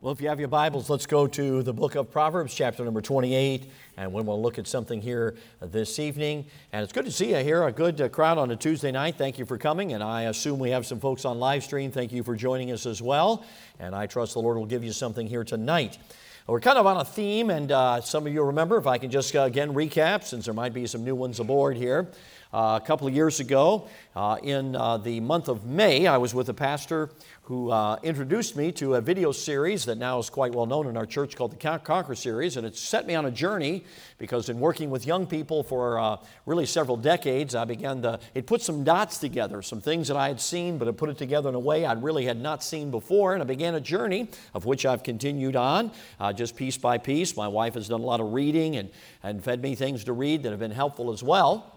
[0.00, 3.00] Well, if you have your Bibles, let's go to the book of Proverbs, chapter number
[3.00, 6.46] 28, and we will look at something here this evening.
[6.72, 9.16] And it's good to see you here, a good uh, crowd on a Tuesday night.
[9.18, 11.90] Thank you for coming, and I assume we have some folks on live stream.
[11.90, 13.44] Thank you for joining us as well,
[13.80, 15.98] and I trust the Lord will give you something here tonight.
[16.46, 19.10] We're kind of on a theme, and uh, some of you remember, if I can
[19.10, 22.06] just uh, again recap, since there might be some new ones aboard here.
[22.50, 23.86] Uh, a couple of years ago,
[24.16, 27.10] uh, in uh, the month of May, I was with a pastor
[27.42, 30.96] who uh, introduced me to a video series that now is quite well known in
[30.96, 32.56] our church called the Conquer series.
[32.56, 33.84] And it set me on a journey
[34.16, 38.46] because, in working with young people for uh, really several decades, I began to, it
[38.46, 41.50] put some dots together, some things that I had seen, but it put it together
[41.50, 43.34] in a way I really had not seen before.
[43.34, 47.36] And I began a journey of which I've continued on uh, just piece by piece.
[47.36, 48.88] My wife has done a lot of reading and,
[49.22, 51.74] and fed me things to read that have been helpful as well.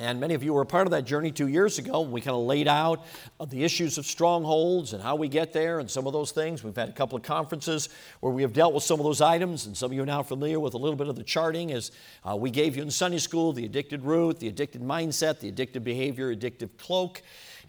[0.00, 2.00] And many of you were a part of that journey two years ago.
[2.00, 3.04] We kind of laid out
[3.48, 6.64] the issues of strongholds and how we get there and some of those things.
[6.64, 7.90] We've had a couple of conferences
[8.20, 10.22] where we have dealt with some of those items, and some of you are now
[10.22, 11.92] familiar with a little bit of the charting as
[12.24, 15.84] uh, we gave you in Sunday school the addicted root, the addicted mindset, the addictive
[15.84, 17.20] behavior, addictive cloak.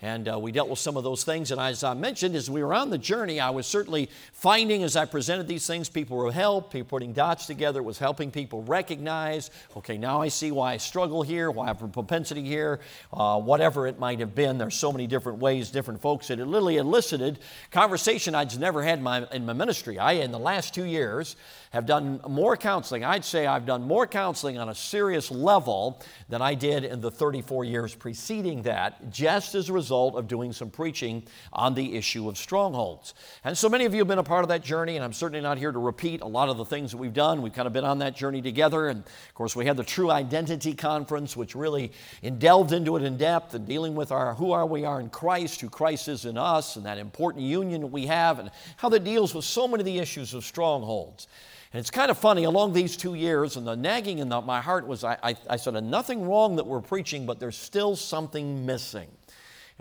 [0.01, 1.51] And uh, we dealt with some of those things.
[1.51, 4.95] And as I mentioned, as we were on the journey, I was certainly finding as
[4.95, 9.51] I presented these things, people were help, people putting dots together, was helping people recognize,
[9.77, 12.79] okay, now I see why I struggle here, why I have a propensity here,
[13.13, 14.57] uh, whatever it might have been.
[14.57, 16.29] There's so many different ways, different folks.
[16.29, 17.37] that It literally elicited
[17.69, 19.99] conversation I'd never had in my, in my ministry.
[19.99, 21.35] I, in the last two years,
[21.69, 23.05] have done more counseling.
[23.05, 27.11] I'd say I've done more counseling on a serious level than I did in the
[27.11, 32.29] 34 years preceding that, just as a result of doing some preaching on the issue
[32.29, 33.13] of strongholds.
[33.43, 35.41] And so many of you have been a part of that journey, and I'm certainly
[35.41, 37.41] not here to repeat a lot of the things that we've done.
[37.41, 38.87] We've kind of been on that journey together.
[38.87, 41.91] And of course, we had the True Identity Conference, which really
[42.37, 45.61] delved into it in depth and dealing with our who are we are in Christ,
[45.61, 49.03] who Christ is in us, and that important union that we have, and how that
[49.03, 51.27] deals with so many of the issues of strongholds.
[51.73, 54.59] And it's kind of funny, along these two years, and the nagging in the, my
[54.59, 58.65] heart was I, I, I said, nothing wrong that we're preaching, but there's still something
[58.65, 59.07] missing.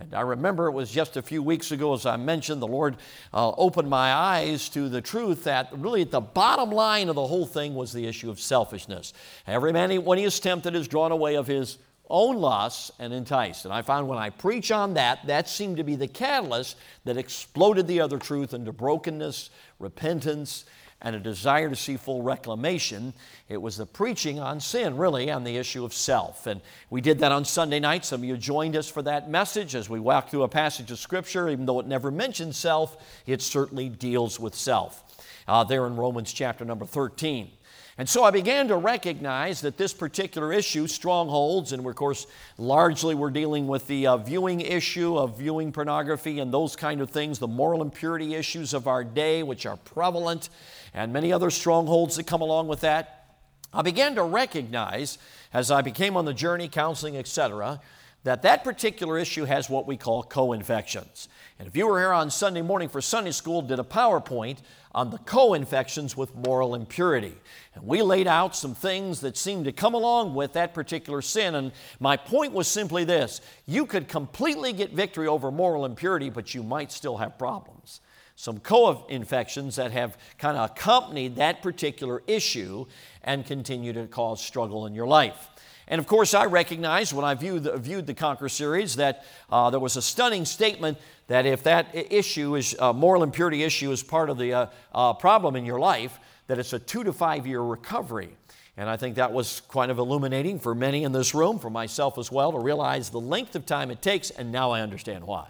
[0.01, 2.97] And I remember it was just a few weeks ago, as I mentioned, the Lord
[3.35, 7.27] uh, opened my eyes to the truth that really at the bottom line of the
[7.27, 9.13] whole thing was the issue of selfishness.
[9.47, 11.79] Every man, when he is tempted, is drawn away of his
[12.09, 13.67] own lusts and enticed.
[13.67, 17.17] And I found when I preach on that, that seemed to be the catalyst that
[17.17, 20.65] exploded the other truth into brokenness, repentance,
[21.03, 23.15] and a desire to see full reclamation.
[23.49, 26.47] It was the preaching on sin, really, on the issue of self.
[26.47, 28.05] And we did that on Sunday night.
[28.05, 30.99] Some of you joined us for that message as we walked through a passage of
[30.99, 31.49] Scripture.
[31.49, 32.97] Even though it never mentions self,
[33.27, 35.05] it certainly deals with self.
[35.49, 37.51] Uh, there in Romans chapter number 13.
[37.99, 43.15] And so I began to recognize that this particular issue, strongholds, and of course, largely
[43.15, 47.39] we're dealing with the uh, viewing issue of viewing pornography and those kind of things,
[47.39, 50.49] the moral impurity issues of our day, which are prevalent
[50.95, 53.37] and many other strongholds that come along with that.
[53.73, 55.19] I began to recognize
[55.53, 57.81] as I became on the journey, counseling, etc.,
[58.25, 61.29] that that particular issue has what we call co-infections.
[61.59, 64.59] And if you were here on Sunday morning for Sunday school, did a PowerPoint
[64.93, 67.35] on the co-infections with moral impurity.
[67.75, 71.55] And we laid out some things that seemed to come along with that particular sin.
[71.55, 76.55] And my point was simply this you could completely get victory over moral impurity, but
[76.55, 78.01] you might still have problems
[78.41, 82.87] some co infections that have kind of accompanied that particular issue
[83.23, 85.51] and continue to cause struggle in your life.
[85.91, 89.71] And of course, I recognize when I viewed the, viewed the Conquer series that uh,
[89.71, 93.91] there was a stunning statement that if that issue is a uh, moral impurity issue
[93.91, 97.13] is part of the uh, uh, problem in your life, that it's a two to
[97.13, 98.31] five year recovery.
[98.77, 102.19] And I think that was kind of illuminating for many in this room, for myself
[102.19, 105.49] as well, to realize the length of time it takes, and now I understand why.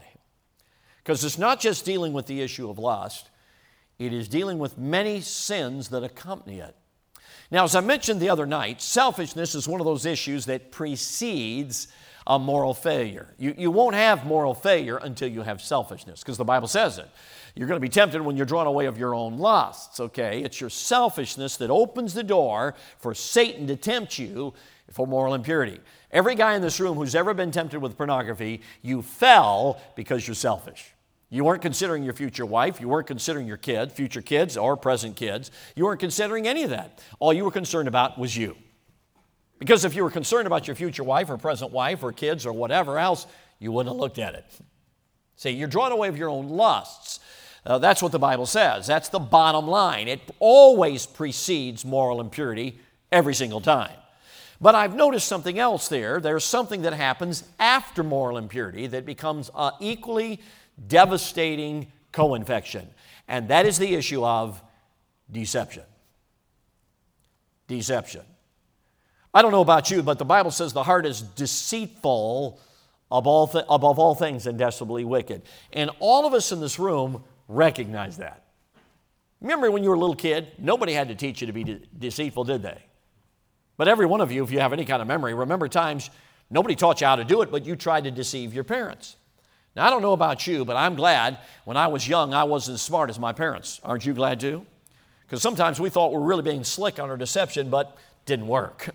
[1.04, 3.28] Because it's not just dealing with the issue of lust,
[3.98, 6.74] it is dealing with many sins that accompany it.
[7.50, 11.88] Now, as I mentioned the other night, selfishness is one of those issues that precedes
[12.26, 13.34] a moral failure.
[13.38, 17.08] You, you won't have moral failure until you have selfishness, because the Bible says it.
[17.56, 20.42] You're going to be tempted when you're drawn away of your own lusts, okay?
[20.42, 24.54] It's your selfishness that opens the door for Satan to tempt you
[24.92, 25.80] for moral impurity.
[26.12, 30.34] Every guy in this room who's ever been tempted with pornography, you fell because you're
[30.36, 30.92] selfish.
[31.30, 32.80] You weren't considering your future wife.
[32.80, 35.52] You weren't considering your kid, future kids, or present kids.
[35.76, 37.00] You weren't considering any of that.
[37.20, 38.56] All you were concerned about was you.
[39.60, 42.52] Because if you were concerned about your future wife or present wife or kids or
[42.52, 43.26] whatever else,
[43.60, 44.44] you wouldn't have looked at it.
[45.36, 47.20] See, you're drawn away of your own lusts.
[47.64, 48.86] Uh, that's what the Bible says.
[48.86, 50.08] That's the bottom line.
[50.08, 52.78] It always precedes moral impurity
[53.12, 53.96] every single time.
[54.62, 56.20] But I've noticed something else there.
[56.20, 60.40] There's something that happens after moral impurity that becomes uh, equally
[60.86, 62.88] devastating co infection.
[63.28, 64.60] and that is the issue of
[65.30, 65.84] deception.
[67.68, 68.22] Deception.
[69.32, 72.58] I don't know about you, but the Bible says the heart is deceitful
[73.26, 74.58] all th- above all things and
[75.04, 75.42] wicked.
[75.72, 78.44] And all of us in this room recognize that.
[79.40, 80.48] Remember when you were a little kid?
[80.58, 82.78] Nobody had to teach you to be de- deceitful, did they?
[83.76, 86.10] But every one of you, if you have any kind of memory, remember times
[86.50, 89.16] nobody taught you how to do it, but you tried to deceive your parents.
[89.76, 92.74] Now, I don't know about you, but I'm glad when I was young I wasn't
[92.74, 93.80] as smart as my parents.
[93.84, 94.66] Aren't you glad too?
[95.26, 97.96] Because sometimes we thought we were really being slick on our deception, but
[98.26, 98.90] didn't work.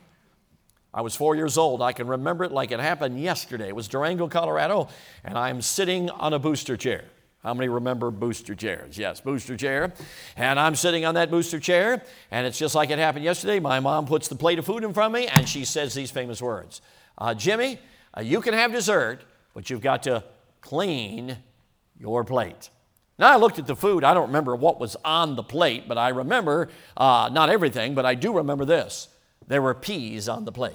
[0.93, 1.81] I was four years old.
[1.81, 3.69] I can remember it like it happened yesterday.
[3.69, 4.89] It was Durango, Colorado,
[5.23, 7.05] and I'm sitting on a booster chair.
[7.43, 8.97] How many remember booster chairs?
[8.97, 9.93] Yes, booster chair.
[10.35, 12.01] And I'm sitting on that booster chair,
[12.31, 13.59] and it's just like it happened yesterday.
[13.59, 16.11] My mom puts the plate of food in front of me, and she says these
[16.11, 16.81] famous words
[17.17, 17.79] uh, Jimmy,
[18.17, 19.21] uh, you can have dessert,
[19.53, 20.23] but you've got to
[20.65, 21.37] clean
[21.99, 22.69] your plate.
[23.17, 24.03] Now, I looked at the food.
[24.03, 28.05] I don't remember what was on the plate, but I remember uh, not everything, but
[28.05, 29.07] I do remember this
[29.47, 30.73] there were peas on the plate.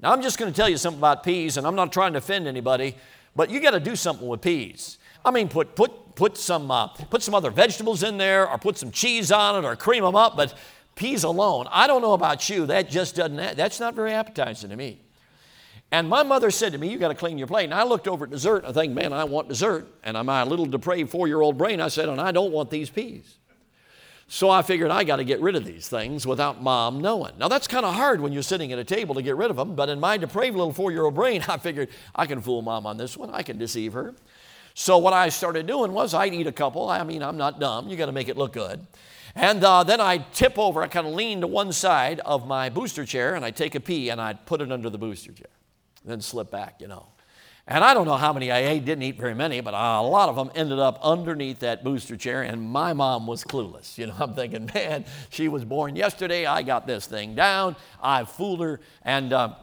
[0.00, 2.18] Now, I'm just going to tell you something about peas, and I'm not trying to
[2.18, 2.94] offend anybody,
[3.34, 4.98] but you got to do something with peas.
[5.24, 8.78] I mean, put, put, put, some, uh, put some other vegetables in there or put
[8.78, 10.54] some cheese on it or cream them up, but
[10.94, 14.76] peas alone, I don't know about you, that just doesn't, that's not very appetizing to
[14.76, 15.00] me.
[15.90, 17.64] And my mother said to me, You got to clean your plate.
[17.64, 19.86] And I looked over at dessert and I think, Man, I want dessert.
[20.04, 22.90] And my little depraved four year old brain, I said, And I don't want these
[22.90, 23.38] peas.
[24.30, 27.32] So I figured I got to get rid of these things without mom knowing.
[27.38, 29.56] Now that's kind of hard when you're sitting at a table to get rid of
[29.56, 32.60] them, but in my depraved little four year old brain, I figured I can fool
[32.60, 34.14] mom on this one, I can deceive her.
[34.74, 36.88] So what I started doing was I'd eat a couple.
[36.88, 37.88] I mean, I'm not dumb.
[37.88, 38.86] You got to make it look good.
[39.34, 40.82] And uh, then I'd tip over.
[40.82, 43.80] I kind of lean to one side of my booster chair, and I'd take a
[43.80, 45.48] pea and I'd put it under the booster chair.
[46.04, 47.06] Then slip back, you know.
[47.70, 50.30] And I don't know how many I ate, didn't eat very many, but a lot
[50.30, 53.98] of them ended up underneath that booster chair, and my mom was clueless.
[53.98, 56.46] You know, I'm thinking, man, she was born yesterday.
[56.46, 57.76] I got this thing down.
[58.02, 58.80] I fooled her.
[59.02, 59.54] And uh,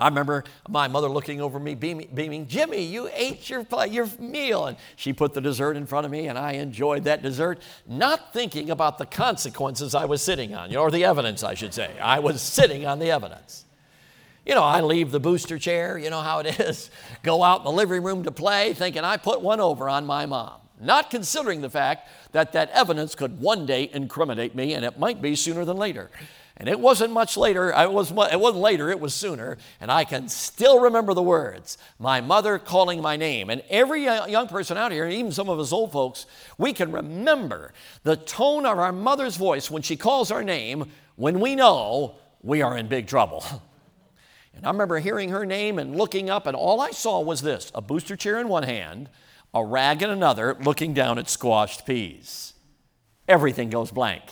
[0.00, 4.66] I remember my mother looking over me, beaming, beaming, Jimmy, you ate your, your meal.
[4.66, 8.32] And she put the dessert in front of me, and I enjoyed that dessert, not
[8.32, 11.98] thinking about the consequences I was sitting on, or the evidence, I should say.
[12.00, 13.66] I was sitting on the evidence.
[14.44, 16.90] You know, I leave the booster chair, you know how it is,
[17.22, 20.26] go out in the living room to play, thinking I put one over on my
[20.26, 24.98] mom, not considering the fact that that evidence could one day incriminate me, and it
[24.98, 26.10] might be sooner than later.
[26.56, 29.56] And it wasn't much later, it, was, it wasn't later, it was sooner.
[29.80, 33.48] And I can still remember the words my mother calling my name.
[33.48, 36.26] And every young person out here, even some of us old folks,
[36.58, 37.72] we can remember
[38.02, 42.60] the tone of our mother's voice when she calls our name when we know we
[42.60, 43.44] are in big trouble.
[44.54, 47.72] And I remember hearing her name and looking up, and all I saw was this
[47.74, 49.08] a booster chair in one hand,
[49.54, 52.54] a rag in another, looking down at squashed peas.
[53.28, 54.22] Everything goes blank.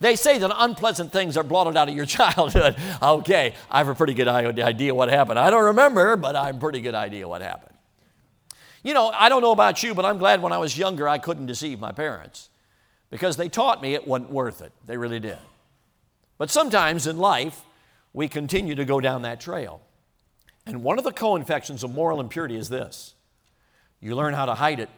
[0.00, 2.76] They say that unpleasant things are blotted out of your childhood.
[3.02, 5.38] okay, I have a pretty good idea what happened.
[5.38, 7.74] I don't remember, but I have a pretty good idea what happened.
[8.82, 11.18] You know, I don't know about you, but I'm glad when I was younger I
[11.18, 12.50] couldn't deceive my parents
[13.10, 14.72] because they taught me it wasn't worth it.
[14.86, 15.38] They really did.
[16.36, 17.62] But sometimes in life,
[18.14, 19.82] we continue to go down that trail.
[20.64, 23.14] And one of the co infections of moral impurity is this
[24.00, 24.88] you learn how to hide it.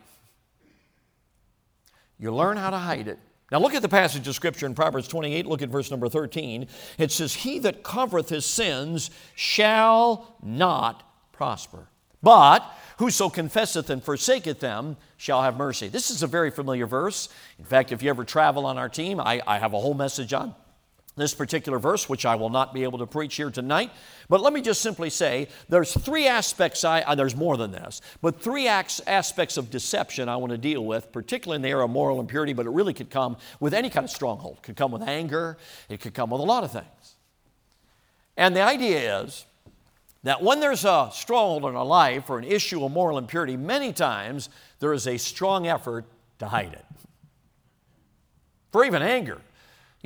[2.18, 3.18] You learn how to hide it.
[3.52, 5.46] Now, look at the passage of Scripture in Proverbs 28.
[5.46, 6.66] Look at verse number 13.
[6.98, 11.88] It says, He that covereth his sins shall not prosper.
[12.22, 12.64] But
[12.98, 15.86] whoso confesseth and forsaketh them shall have mercy.
[15.86, 17.28] This is a very familiar verse.
[17.58, 20.32] In fact, if you ever travel on our team, I, I have a whole message
[20.32, 20.54] on
[21.16, 23.90] this particular verse, which I will not be able to preach here tonight.
[24.28, 28.02] But let me just simply say there's three aspects, I, uh, there's more than this,
[28.20, 31.90] but three aspects of deception I want to deal with, particularly in the area of
[31.90, 34.58] moral impurity, but it really could come with any kind of stronghold.
[34.58, 35.56] It could come with anger,
[35.88, 37.14] it could come with a lot of things.
[38.36, 39.46] And the idea is
[40.22, 43.92] that when there's a stronghold in a life or an issue of moral impurity, many
[43.92, 46.04] times there is a strong effort
[46.40, 46.84] to hide it.
[48.70, 49.40] For even anger,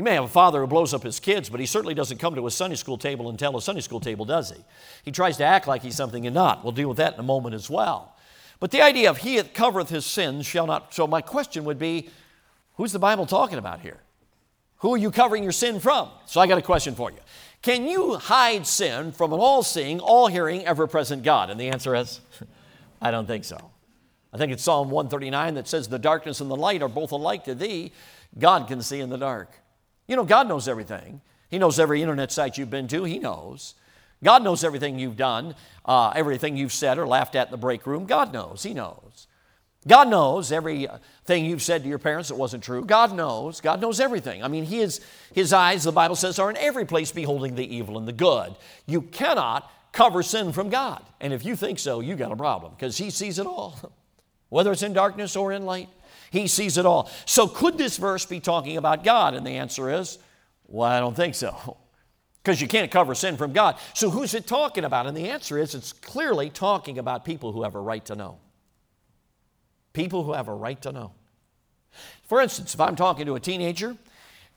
[0.00, 2.35] you may have a father who blows up his kids, but he certainly doesn't come
[2.35, 4.57] to a Sunday school table and tell a Sunday school table, does he?
[5.02, 6.64] He tries to act like he's something and not.
[6.64, 8.16] We'll deal with that in a moment as well.
[8.61, 10.95] But the idea of he that covereth his sins shall not.
[10.95, 12.09] So my question would be
[12.76, 13.99] who's the Bible talking about here?
[14.78, 16.09] Who are you covering your sin from?
[16.25, 17.19] So I got a question for you.
[17.61, 21.50] Can you hide sin from an all seeing, all hearing, ever present God?
[21.50, 22.23] And the answer is
[23.02, 23.71] I don't think so.
[24.33, 27.45] I think it's Psalm 139 that says, The darkness and the light are both alike
[27.45, 27.92] to thee.
[28.38, 29.59] God can see in the dark.
[30.10, 31.20] You know, God knows everything.
[31.50, 33.76] He knows every internet site you've been to, He knows.
[34.24, 37.86] God knows everything you've done, uh, everything you've said or laughed at in the break
[37.86, 38.06] room.
[38.06, 39.28] God knows, He knows.
[39.86, 42.84] God knows everything you've said to your parents that wasn't true.
[42.84, 43.60] God knows.
[43.60, 44.42] God knows everything.
[44.42, 45.00] I mean, he is,
[45.32, 48.56] His eyes, the Bible says, are in every place beholding the evil and the good.
[48.86, 51.04] You cannot cover sin from God.
[51.20, 53.78] And if you think so, you got a problem because He sees it all,
[54.48, 55.88] whether it's in darkness or in light.
[56.30, 57.10] He sees it all.
[57.26, 59.34] So, could this verse be talking about God?
[59.34, 60.18] And the answer is,
[60.66, 61.76] well, I don't think so.
[62.42, 63.76] Because you can't cover sin from God.
[63.92, 65.06] So, who's it talking about?
[65.06, 68.38] And the answer is, it's clearly talking about people who have a right to know.
[69.92, 71.12] People who have a right to know.
[72.25, 73.94] For instance, if I'm talking to a teenager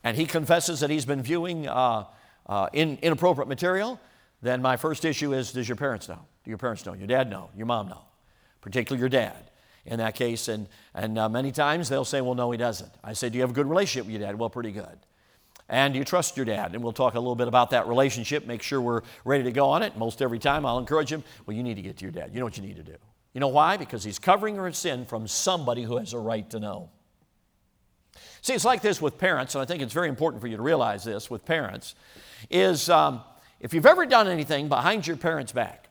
[0.01, 2.05] and he confesses that he's been viewing uh,
[2.47, 3.99] uh, in, inappropriate material,
[4.41, 6.25] then my first issue is Does your parents know?
[6.45, 6.93] Do your parents know?
[6.93, 7.49] Your dad know?
[7.53, 8.05] Your mom know?
[8.61, 9.49] Particularly your dad
[9.85, 10.47] in that case.
[10.47, 12.91] And, and uh, many times they'll say, Well, no, he doesn't.
[13.03, 14.37] I say, Do you have a good relationship with your dad?
[14.37, 14.97] Well, pretty good.
[15.69, 16.73] And do you trust your dad?
[16.73, 19.69] And we'll talk a little bit about that relationship, make sure we're ready to go
[19.69, 19.97] on it.
[19.97, 22.31] Most every time I'll encourage him, Well, you need to get to your dad.
[22.33, 22.95] You know what you need to do.
[23.33, 23.77] You know why?
[23.77, 26.89] Because he's covering her sin from somebody who has a right to know.
[28.41, 30.61] See, it's like this with parents, and I think it's very important for you to
[30.61, 31.95] realize this with parents,
[32.49, 33.21] is um,
[33.59, 35.82] if you've ever done anything behind your parents' back,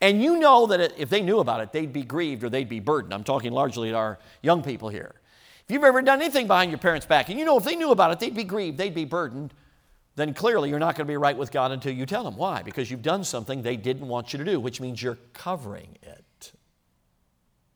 [0.00, 2.80] and you know that if they knew about it, they'd be grieved or they'd be
[2.80, 3.12] burdened.
[3.12, 5.14] I'm talking largely to our young people here.
[5.66, 7.90] If you've ever done anything behind your parents' back, and you know if they knew
[7.90, 9.52] about it, they'd be grieved, they'd be burdened,
[10.16, 12.36] then clearly you're not going to be right with God until you tell them.
[12.36, 12.62] Why?
[12.62, 16.52] Because you've done something they didn't want you to do, which means you're covering it.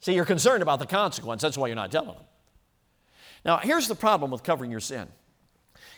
[0.01, 1.43] See, you're concerned about the consequence.
[1.43, 2.25] That's why you're not telling them.
[3.45, 5.09] Now, here's the problem with covering your sin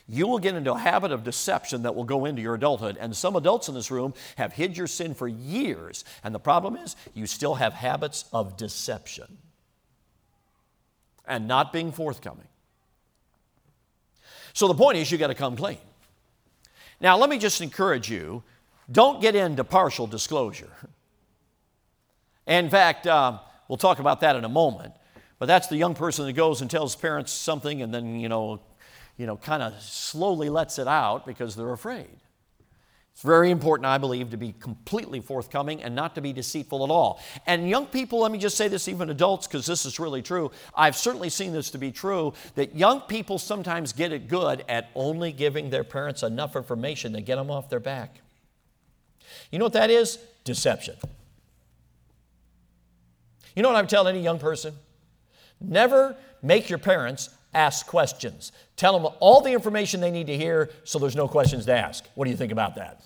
[0.09, 2.97] you will get into a habit of deception that will go into your adulthood.
[2.99, 6.05] And some adults in this room have hid your sin for years.
[6.23, 9.39] And the problem is, you still have habits of deception
[11.27, 12.49] and not being forthcoming.
[14.53, 15.79] So the point is, you got to come clean.
[17.01, 18.43] Now, let me just encourage you
[18.93, 20.71] don't get into partial disclosure.
[22.47, 24.95] In fact, uh, We'll talk about that in a moment.
[25.39, 28.61] But that's the young person that goes and tells parents something and then, you know,
[29.17, 32.09] you know, kind of slowly lets it out because they're afraid.
[33.15, 36.91] It's very important, I believe, to be completely forthcoming and not to be deceitful at
[36.91, 37.21] all.
[37.47, 40.51] And young people, let me just say this, even adults, because this is really true.
[40.75, 44.91] I've certainly seen this to be true that young people sometimes get it good at
[44.97, 48.21] only giving their parents enough information to get them off their back.
[49.53, 50.19] You know what that is?
[50.43, 50.97] Deception.
[53.55, 54.75] You know what I'm telling any young person?
[55.61, 58.53] Never make your parents ask questions.
[58.77, 62.05] Tell them all the information they need to hear so there's no questions to ask.
[62.15, 63.03] What do you think about that?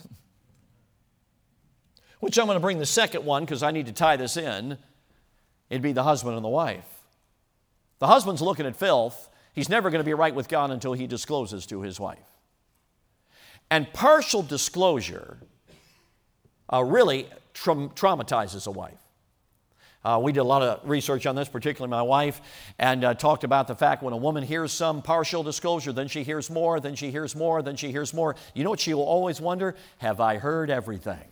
[2.20, 4.78] Which I'm going to bring the second one because I need to tie this in.
[5.70, 6.86] It'd be the husband and the wife.
[7.98, 9.28] The husband's looking at filth.
[9.52, 12.18] He's never going to be right with God until he discloses to his wife.
[13.70, 15.38] And partial disclosure
[16.72, 19.00] uh, really tra- traumatizes a wife.
[20.04, 22.40] Uh, we did a lot of research on this, particularly my wife,
[22.78, 26.22] and uh, talked about the fact when a woman hears some partial disclosure, then she
[26.22, 28.36] hears more, then she hears more, then she hears more.
[28.54, 29.74] You know what she will always wonder?
[29.98, 31.24] Have I heard everything?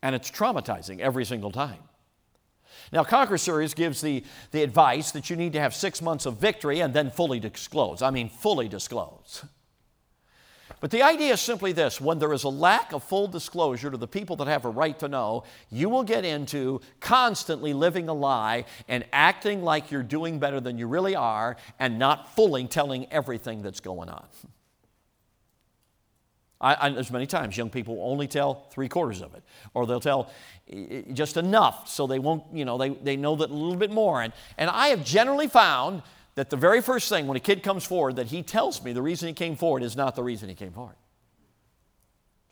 [0.00, 1.78] And it's traumatizing every single time.
[2.92, 6.38] Now, Conquer Series gives the, the advice that you need to have six months of
[6.38, 8.02] victory and then fully disclose.
[8.02, 9.44] I mean, fully disclose.
[10.82, 13.96] But the idea is simply this when there is a lack of full disclosure to
[13.96, 18.12] the people that have a right to know, you will get into constantly living a
[18.12, 23.06] lie and acting like you're doing better than you really are and not fully telling
[23.12, 24.26] everything that's going on.
[26.60, 30.00] I, I, there's many times young people only tell three quarters of it, or they'll
[30.00, 30.32] tell
[31.12, 34.20] just enough so they won't, you know, they, they know that a little bit more.
[34.20, 36.02] And, and I have generally found
[36.34, 39.02] that the very first thing when a kid comes forward that he tells me the
[39.02, 40.96] reason he came forward is not the reason he came forward.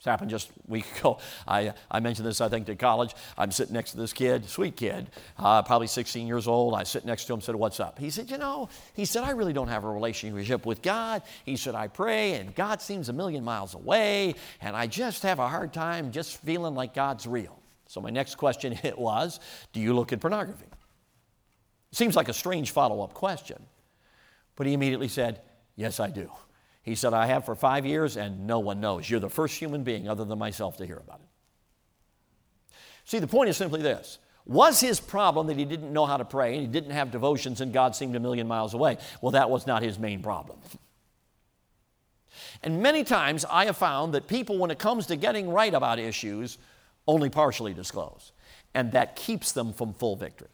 [0.01, 1.19] This happened just a week ago.
[1.47, 3.13] I, I mentioned this, I think, to college.
[3.37, 6.73] I'm sitting next to this kid, sweet kid, uh, probably 16 years old.
[6.73, 7.99] I sit next to him, and said, What's up?
[7.99, 11.21] He said, You know, he said, I really don't have a relationship with God.
[11.45, 15.37] He said, I pray, and God seems a million miles away, and I just have
[15.37, 17.59] a hard time just feeling like God's real.
[17.85, 19.39] So my next question it was,
[19.71, 20.65] Do you look at pornography?
[21.91, 23.61] Seems like a strange follow up question.
[24.55, 25.41] But he immediately said,
[25.75, 26.29] Yes, I do.
[26.83, 29.09] He said, I have for five years and no one knows.
[29.09, 32.75] You're the first human being other than myself to hear about it.
[33.05, 36.25] See, the point is simply this Was his problem that he didn't know how to
[36.25, 38.97] pray and he didn't have devotions and God seemed a million miles away?
[39.21, 40.59] Well, that was not his main problem.
[42.63, 45.99] And many times I have found that people, when it comes to getting right about
[45.99, 46.57] issues,
[47.07, 48.31] only partially disclose.
[48.73, 50.47] And that keeps them from full victory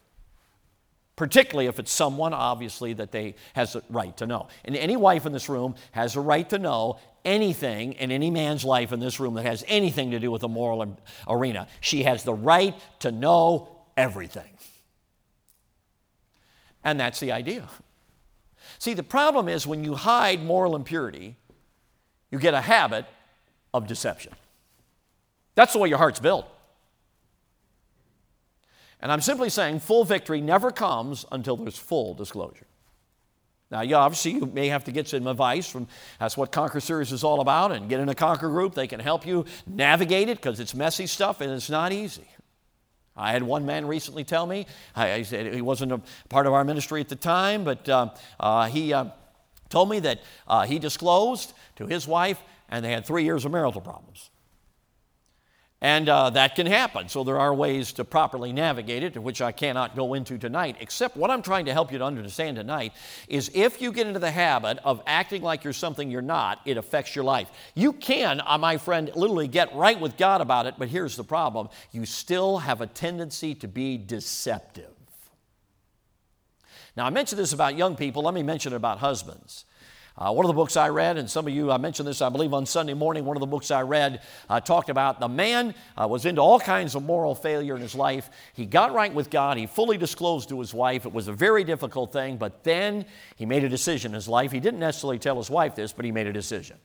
[1.18, 5.26] particularly if it's someone obviously that they has a right to know and any wife
[5.26, 9.18] in this room has a right to know anything in any man's life in this
[9.18, 10.96] room that has anything to do with the moral
[11.28, 14.58] arena she has the right to know everything
[16.84, 17.68] And that's the idea.
[18.78, 21.36] See, the problem is when you hide moral impurity,
[22.30, 23.06] you get a habit
[23.74, 24.32] of deception.
[25.54, 26.46] That's the way your heart's built.
[29.00, 32.66] And I'm simply saying full victory never comes until there's full disclosure.
[33.70, 35.88] Now, you obviously you may have to get some advice from
[36.18, 38.74] that's what Conquer Series is all about, and get in a Conquer group.
[38.74, 42.26] They can help you navigate it because it's messy stuff and it's not easy.
[43.14, 46.64] I had one man recently tell me, I, said he wasn't a part of our
[46.64, 49.06] ministry at the time, but uh, uh, he uh,
[49.68, 53.50] told me that uh, he disclosed to his wife, and they had three years of
[53.50, 54.30] marital problems.
[55.80, 57.08] And uh, that can happen.
[57.08, 60.76] So there are ways to properly navigate it, which I cannot go into tonight.
[60.80, 62.94] Except what I'm trying to help you to understand tonight
[63.28, 66.78] is if you get into the habit of acting like you're something you're not, it
[66.78, 67.48] affects your life.
[67.76, 71.24] You can, uh, my friend, literally get right with God about it, but here's the
[71.24, 74.90] problem you still have a tendency to be deceptive.
[76.96, 79.64] Now, I mentioned this about young people, let me mention it about husbands.
[80.18, 82.28] Uh, one of the books I read, and some of you, I mentioned this, I
[82.28, 84.20] believe, on Sunday morning, one of the books I read
[84.50, 87.94] uh, talked about the man uh, was into all kinds of moral failure in his
[87.94, 88.28] life.
[88.52, 89.58] He got right with God.
[89.58, 91.06] He fully disclosed to his wife.
[91.06, 93.06] It was a very difficult thing, but then
[93.36, 94.50] he made a decision in his life.
[94.50, 96.78] He didn't necessarily tell his wife this, but he made a decision.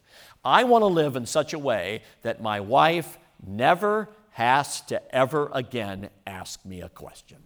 [0.45, 5.49] I want to live in such a way that my wife never has to ever
[5.53, 7.37] again ask me a question.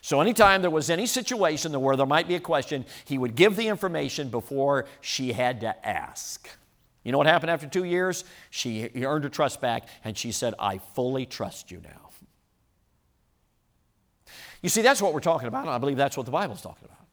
[0.00, 3.56] So, anytime there was any situation where there might be a question, he would give
[3.56, 6.48] the information before she had to ask.
[7.04, 8.24] You know what happened after two years?
[8.50, 12.06] She earned her trust back and she said, I fully trust you now.
[14.62, 16.84] You see, that's what we're talking about, and I believe that's what the Bible's talking
[16.86, 17.06] about.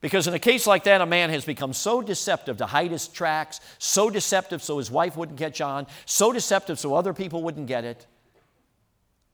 [0.00, 3.06] Because in a case like that, a man has become so deceptive to hide his
[3.06, 7.66] tracks, so deceptive so his wife wouldn't catch on, so deceptive so other people wouldn't
[7.66, 8.06] get it,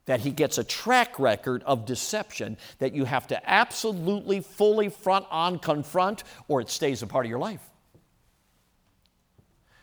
[0.07, 5.27] that he gets a track record of deception that you have to absolutely, fully front
[5.31, 7.61] on confront, or it stays a part of your life.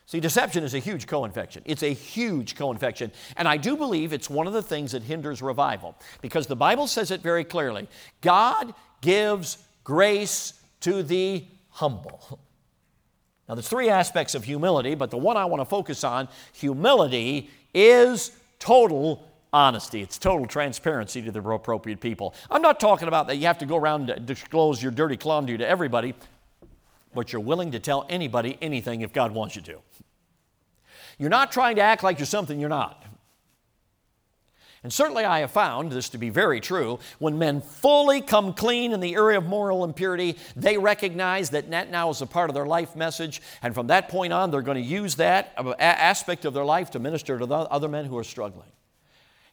[0.10, 1.62] See, deception is a huge co infection.
[1.66, 3.12] It's a huge co infection.
[3.38, 6.88] And I do believe it's one of the things that hinders revival because the Bible
[6.88, 7.88] says it very clearly
[8.22, 12.40] God gives grace to the humble.
[13.48, 17.50] Now, there's three aspects of humility, but the one I want to focus on humility
[17.74, 20.02] is total honesty.
[20.02, 22.34] It's total transparency to the appropriate people.
[22.50, 25.58] I'm not talking about that you have to go around and disclose your dirty laundry
[25.58, 26.14] to everybody,
[27.14, 29.80] but you're willing to tell anybody anything if God wants you to.
[31.18, 33.04] You're not trying to act like you're something you're not.
[34.82, 37.00] And certainly I have found this to be very true.
[37.18, 41.92] When men fully come clean in the area of moral impurity, they recognize that that
[41.92, 43.42] now is a part of their life message.
[43.62, 46.92] And from that point on, they're going to use that uh, aspect of their life
[46.92, 48.70] to minister to the other men who are struggling.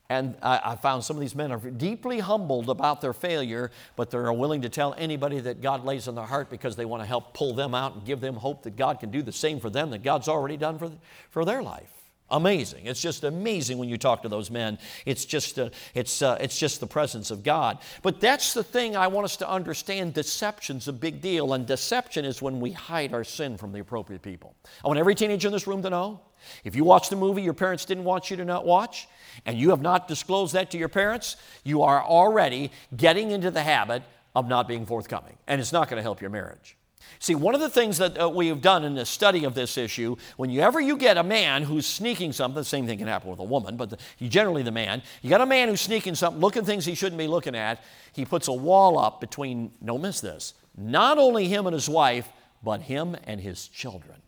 [0.09, 4.11] And I, I, found some of these men are deeply humbled about their failure, but
[4.11, 7.07] they're willing to tell anybody that God lays in their heart because they want to
[7.07, 9.69] help pull them out and give them hope that God can do the same for
[9.69, 10.93] them that God's already done for,
[11.31, 12.06] for their life.
[12.29, 12.87] Amazing.
[12.87, 14.79] It's just amazing when you talk to those men.
[15.05, 17.79] It's just, uh, it's, uh, it's just the presence of God.
[18.03, 20.15] But that's the thing I want us to understand.
[20.15, 24.23] Deception's a big deal, and deception is when we hide our sin from the appropriate
[24.23, 24.57] people.
[24.85, 26.21] I want every teenager in this room to know
[26.65, 29.09] if you watched a movie your parents didn't want you to not watch,
[29.45, 33.63] and you have not disclosed that to your parents, you are already getting into the
[33.63, 34.03] habit
[34.35, 36.76] of not being forthcoming, and it's not going to help your marriage.
[37.19, 39.79] See, one of the things that uh, we have done in the study of this
[39.79, 43.39] issue, whenever you get a man who's sneaking something, the same thing can happen with
[43.39, 46.65] a woman, but the, generally the man, you got a man who's sneaking something, looking
[46.65, 50.55] things he shouldn't be looking at, he puts a wall up between, don't miss this,
[50.77, 52.29] not only him and his wife,
[52.63, 54.21] but him and his children.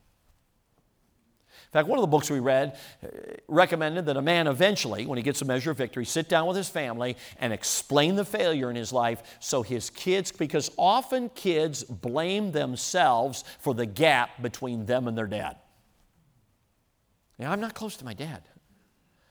[1.69, 3.09] In fact, one of the books we read uh,
[3.47, 6.57] recommended that a man eventually, when he gets a measure of victory, sit down with
[6.57, 11.85] his family and explain the failure in his life so his kids, because often kids
[11.85, 15.57] blame themselves for the gap between them and their dad.
[17.39, 18.45] Now, I'm not close to my dad.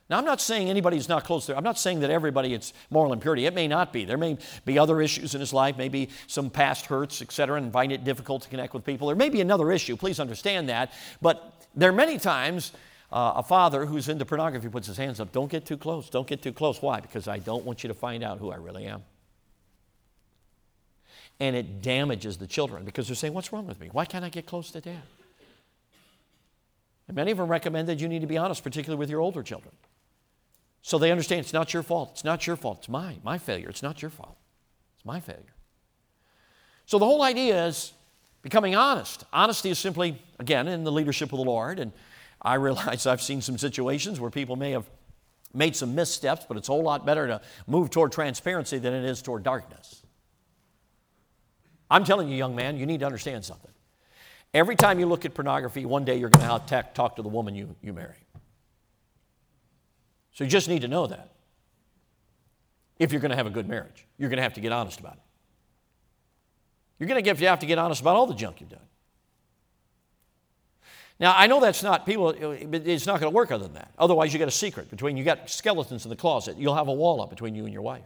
[0.08, 3.13] Now, I'm not saying anybody's not close to, I'm not saying that everybody it's moral
[3.13, 3.45] impurity.
[3.47, 4.06] It may not be.
[4.06, 7.73] There may be other issues in his life, maybe some past hurts, et cetera, and
[7.73, 9.08] find it difficult to connect with people.
[9.08, 9.97] There may be another issue.
[9.97, 10.93] Please understand that.
[11.19, 12.74] But there are many times
[13.12, 15.32] uh, a father who's into pornography puts his hands up.
[15.32, 16.10] Don't get too close.
[16.10, 16.82] Don't get too close.
[16.82, 17.00] Why?
[17.00, 19.04] Because I don't want you to find out who I really am.
[21.40, 23.90] And it damages the children because they're saying, What's wrong with me?
[23.92, 25.04] Why can't I get close to dad?
[27.08, 29.44] And many of them recommend that you need to be honest, particularly with your older
[29.44, 29.74] children.
[30.82, 32.12] So they understand it's not your fault.
[32.13, 32.80] It's not your fault.
[32.80, 33.70] It's mine, my failure.
[33.70, 34.38] It's not your fault.
[34.96, 35.54] It's my failure.
[36.86, 37.94] So the whole idea is
[38.47, 39.25] becoming honest.
[39.33, 41.79] Honesty is simply, again, in the leadership of the Lord.
[41.79, 41.91] And
[42.41, 44.89] I realize I've seen some situations where people may have
[45.53, 49.03] made some missteps, but it's a whole lot better to move toward transparency than it
[49.03, 50.01] is toward darkness.
[51.91, 53.71] I'm telling you, young man, you need to understand something.
[54.53, 57.23] Every time you look at pornography, one day you're going to have to talk to
[57.23, 58.15] the woman you, you marry.
[60.31, 61.33] So you just need to know that.
[62.97, 65.01] If you're going to have a good marriage, you're going to have to get honest
[65.01, 65.27] about it.
[66.99, 68.79] You're going to have to get honest about all the junk you've done.
[71.19, 73.91] Now, I know that's not people, it's not going to work other than that.
[73.97, 76.57] Otherwise, you got a secret between you got skeletons in the closet.
[76.57, 78.03] You'll have a wall up between you and your wife.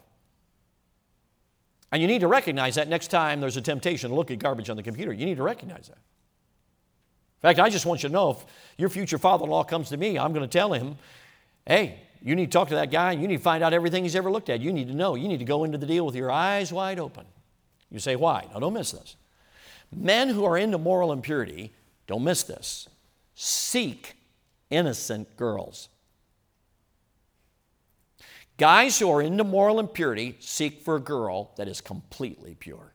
[1.92, 4.70] And you need to recognize that next time there's a temptation to look at garbage
[4.70, 5.12] on the computer.
[5.12, 5.98] You need to recognize that.
[5.98, 8.46] In fact, I just want you to know if
[8.78, 10.96] your future father in law comes to me, I'm going to tell him,
[11.66, 13.12] hey, you need to talk to that guy.
[13.12, 14.62] You need to find out everything he's ever looked at.
[14.62, 15.16] You need to know.
[15.16, 17.26] You need to go into the deal with your eyes wide open.
[17.92, 18.48] You say, why?
[18.54, 19.16] Now, don't miss this.
[19.94, 21.74] Men who are into moral impurity,
[22.08, 22.88] don't miss this,
[23.36, 24.16] seek
[24.70, 25.90] innocent girls.
[28.58, 32.94] Guys who are into moral impurity seek for a girl that is completely pure.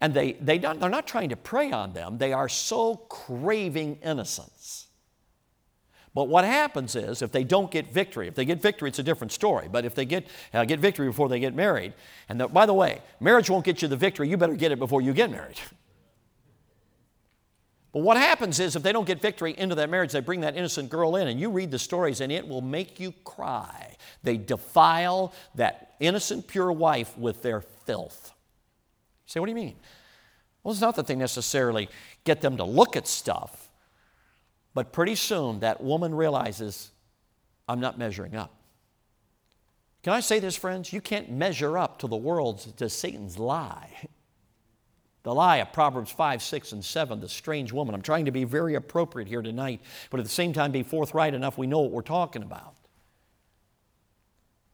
[0.00, 3.98] And they, they don't, they're not trying to prey on them, they are so craving
[4.02, 4.87] innocence.
[6.18, 9.04] But what happens is, if they don't get victory, if they get victory, it's a
[9.04, 9.68] different story.
[9.70, 11.92] But if they get, uh, get victory before they get married,
[12.28, 14.80] and the, by the way, marriage won't get you the victory, you better get it
[14.80, 15.60] before you get married.
[17.92, 20.56] But what happens is, if they don't get victory into that marriage, they bring that
[20.56, 23.94] innocent girl in, and you read the stories, and it will make you cry.
[24.24, 28.32] They defile that innocent, pure wife with their filth.
[29.26, 29.76] You say, what do you mean?
[30.64, 31.88] Well, it's not that they necessarily
[32.24, 33.67] get them to look at stuff,
[34.74, 36.92] but pretty soon that woman realizes,
[37.68, 38.54] I'm not measuring up.
[40.02, 40.92] Can I say this, friends?
[40.92, 43.90] You can't measure up to the world's, to Satan's lie.
[45.24, 47.94] The lie of Proverbs 5, 6, and 7, the strange woman.
[47.94, 51.34] I'm trying to be very appropriate here tonight, but at the same time be forthright
[51.34, 52.77] enough we know what we're talking about.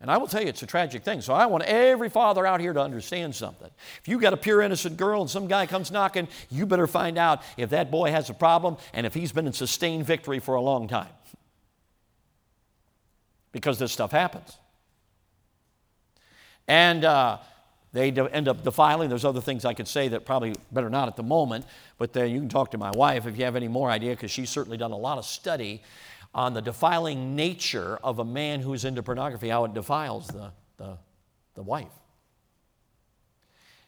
[0.05, 1.23] And I will tell you, it's a tragic thing.
[1.23, 3.71] So I want every father out here to understand something.
[4.03, 7.17] If you got a pure, innocent girl and some guy comes knocking, you better find
[7.17, 10.57] out if that boy has a problem and if he's been in sustained victory for
[10.57, 11.09] a long time.
[13.51, 14.59] Because this stuff happens.
[16.69, 17.39] And uh,
[17.95, 19.09] they end up defiling.
[19.09, 21.65] There's other things I could say that probably better not at the moment,
[21.97, 24.31] but then you can talk to my wife if you have any more idea, because
[24.31, 25.81] she's certainly done a lot of study
[26.35, 30.99] on the defiling nature of a man who's into pornography, how it defiles the, the,
[31.55, 31.87] the wife.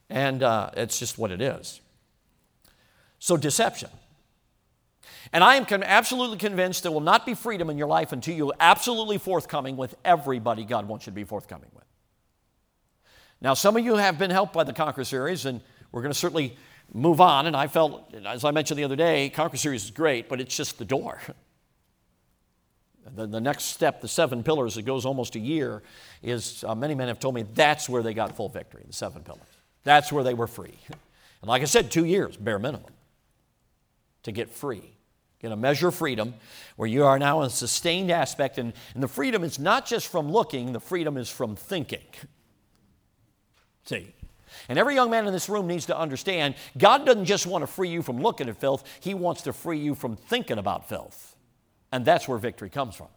[0.08, 1.80] And uh, it's just what it is.
[3.18, 3.90] So, deception.
[5.32, 8.54] And I am absolutely convinced there will not be freedom in your life until you're
[8.60, 11.84] absolutely forthcoming with everybody God wants you to be forthcoming with.
[13.40, 16.18] Now, some of you have been helped by the Conquer series, and we're going to
[16.18, 16.56] certainly
[16.92, 17.46] move on.
[17.46, 20.56] And I felt, as I mentioned the other day, Conquer series is great, but it's
[20.56, 21.20] just the door.
[23.14, 25.82] The, the next step, the seven pillars, it goes almost a year,
[26.22, 29.22] is uh, many men have told me that's where they got full victory, the seven
[29.22, 29.42] pillars.
[29.84, 30.74] That's where they were free.
[30.88, 32.90] And like I said, two years, bare minimum,
[34.24, 34.82] to get free.
[35.40, 36.34] Get a measure of freedom
[36.76, 38.58] where you are now in a sustained aspect.
[38.58, 42.04] And, and the freedom is not just from looking, the freedom is from thinking.
[43.84, 44.12] See?
[44.68, 47.66] And every young man in this room needs to understand God doesn't just want to
[47.66, 51.35] free you from looking at filth, He wants to free you from thinking about filth.
[51.92, 53.08] And that's where victory comes from.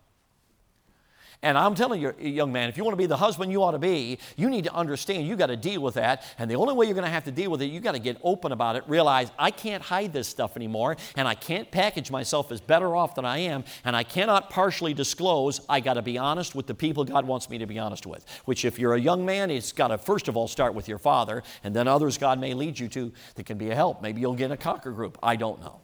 [1.42, 3.72] And I'm telling you, young man, if you want to be the husband you ought
[3.72, 6.26] to be, you need to understand you got to deal with that.
[6.38, 8.00] And the only way you're going to have to deal with it, you got to
[8.00, 12.12] get open about it, realize I can't hide this stuff anymore, and I can't package
[12.12, 15.62] myself as better off than I am, and I cannot partially disclose.
[15.70, 18.26] I got to be honest with the people God wants me to be honest with.
[18.44, 21.00] Which, if you're a young man, it's got to first of all start with your
[21.00, 24.02] father, and then others God may lead you to that can be a help.
[24.02, 25.18] Maybe you'll get a conquer group.
[25.24, 25.80] I don't know.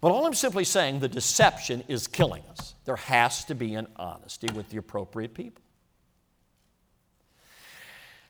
[0.00, 2.74] But all I'm simply saying, the deception is killing us.
[2.84, 5.62] There has to be an honesty with the appropriate people.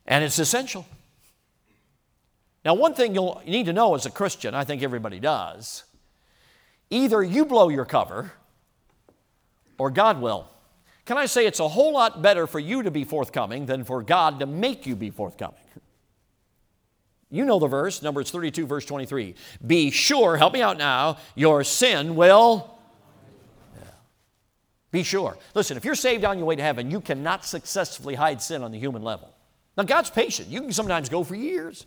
[0.07, 0.87] And it's essential.
[2.64, 5.85] Now, one thing you'll need to know as a Christian, I think everybody does
[6.90, 8.33] either you blow your cover
[9.79, 10.48] or God will.
[11.07, 14.03] Can I say it's a whole lot better for you to be forthcoming than for
[14.03, 15.63] God to make you be forthcoming?
[17.35, 19.35] You know the verse, Numbers 32, verse 23.
[19.66, 22.79] Be sure, help me out now, your sin will.
[24.92, 25.37] Be sure.
[25.55, 28.70] Listen, if you're saved on your way to heaven, you cannot successfully hide sin on
[28.70, 29.35] the human level.
[29.77, 30.49] Now, God's patient.
[30.49, 31.87] You can sometimes go for years.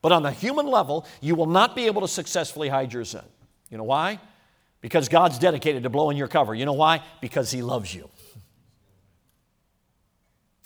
[0.00, 3.24] But on the human level, you will not be able to successfully hide your sin.
[3.68, 4.18] You know why?
[4.80, 6.54] Because God's dedicated to blowing your cover.
[6.54, 7.02] You know why?
[7.20, 8.08] Because He loves you.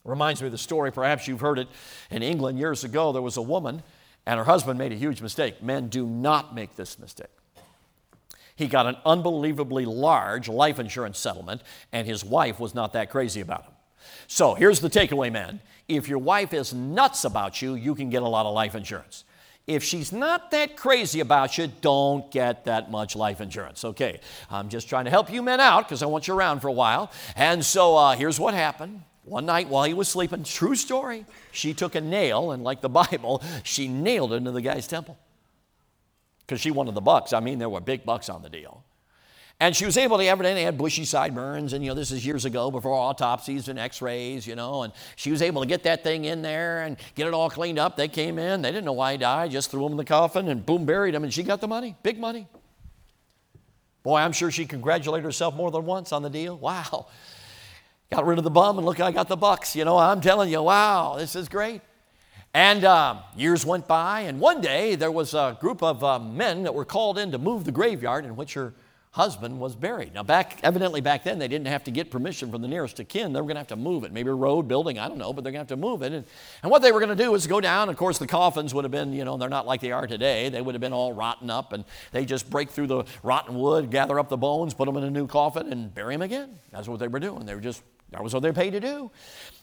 [0.04, 1.68] Reminds me of the story, perhaps you've heard it
[2.10, 3.12] in England years ago.
[3.12, 3.82] There was a woman,
[4.26, 5.62] and her husband made a huge mistake.
[5.62, 7.28] Men do not make this mistake.
[8.56, 13.40] He got an unbelievably large life insurance settlement, and his wife was not that crazy
[13.40, 13.72] about him.
[14.26, 15.60] So here's the takeaway, man.
[15.88, 19.24] If your wife is nuts about you, you can get a lot of life insurance.
[19.66, 23.84] If she's not that crazy about you, don't get that much life insurance.
[23.84, 26.68] Okay, I'm just trying to help you men out because I want you around for
[26.68, 27.10] a while.
[27.36, 29.02] And so uh, here's what happened.
[29.30, 32.88] One night while he was sleeping, true story, she took a nail and, like the
[33.02, 35.16] Bible, she nailed it into the guy's temple
[36.40, 37.32] because she wanted the bucks.
[37.32, 38.82] I mean, there were big bucks on the deal.
[39.60, 42.44] And she was able to evidently had bushy sideburns, and you know, this is years
[42.44, 46.24] ago before autopsies and x-rays, you know, and she was able to get that thing
[46.24, 47.94] in there and get it all cleaned up.
[47.94, 50.48] They came in, they didn't know why he died, just threw him in the coffin
[50.48, 52.48] and boom, buried him, and she got the money, big money.
[54.02, 56.56] Boy, I'm sure she congratulated herself more than once on the deal.
[56.58, 57.06] Wow.
[58.10, 59.76] Got rid of the bum and look, I got the bucks.
[59.76, 61.80] You know, I'm telling you, wow, this is great.
[62.52, 66.64] And uh, years went by, and one day there was a group of uh, men
[66.64, 68.74] that were called in to move the graveyard in which her
[69.12, 70.14] husband was buried.
[70.14, 73.08] Now, back evidently back then they didn't have to get permission from the nearest of
[73.08, 73.32] kin.
[73.32, 75.32] They were going to have to move it, maybe a road, building, I don't know,
[75.32, 76.12] but they're going to have to move it.
[76.12, 76.24] And,
[76.62, 77.88] and what they were going to do was go down.
[77.88, 80.48] Of course, the coffins would have been, you know, they're not like they are today.
[80.48, 83.90] They would have been all rotten up, and they just break through the rotten wood,
[83.90, 86.58] gather up the bones, put them in a new coffin, and bury them again.
[86.70, 87.46] That's what they were doing.
[87.46, 89.10] They were just that was what they're paid to do.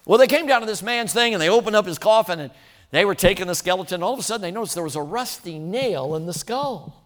[0.05, 2.51] Well, they came down to this man's thing, and they opened up his coffin, and
[2.91, 4.01] they were taking the skeleton.
[4.01, 7.03] All of a sudden, they noticed there was a rusty nail in the skull.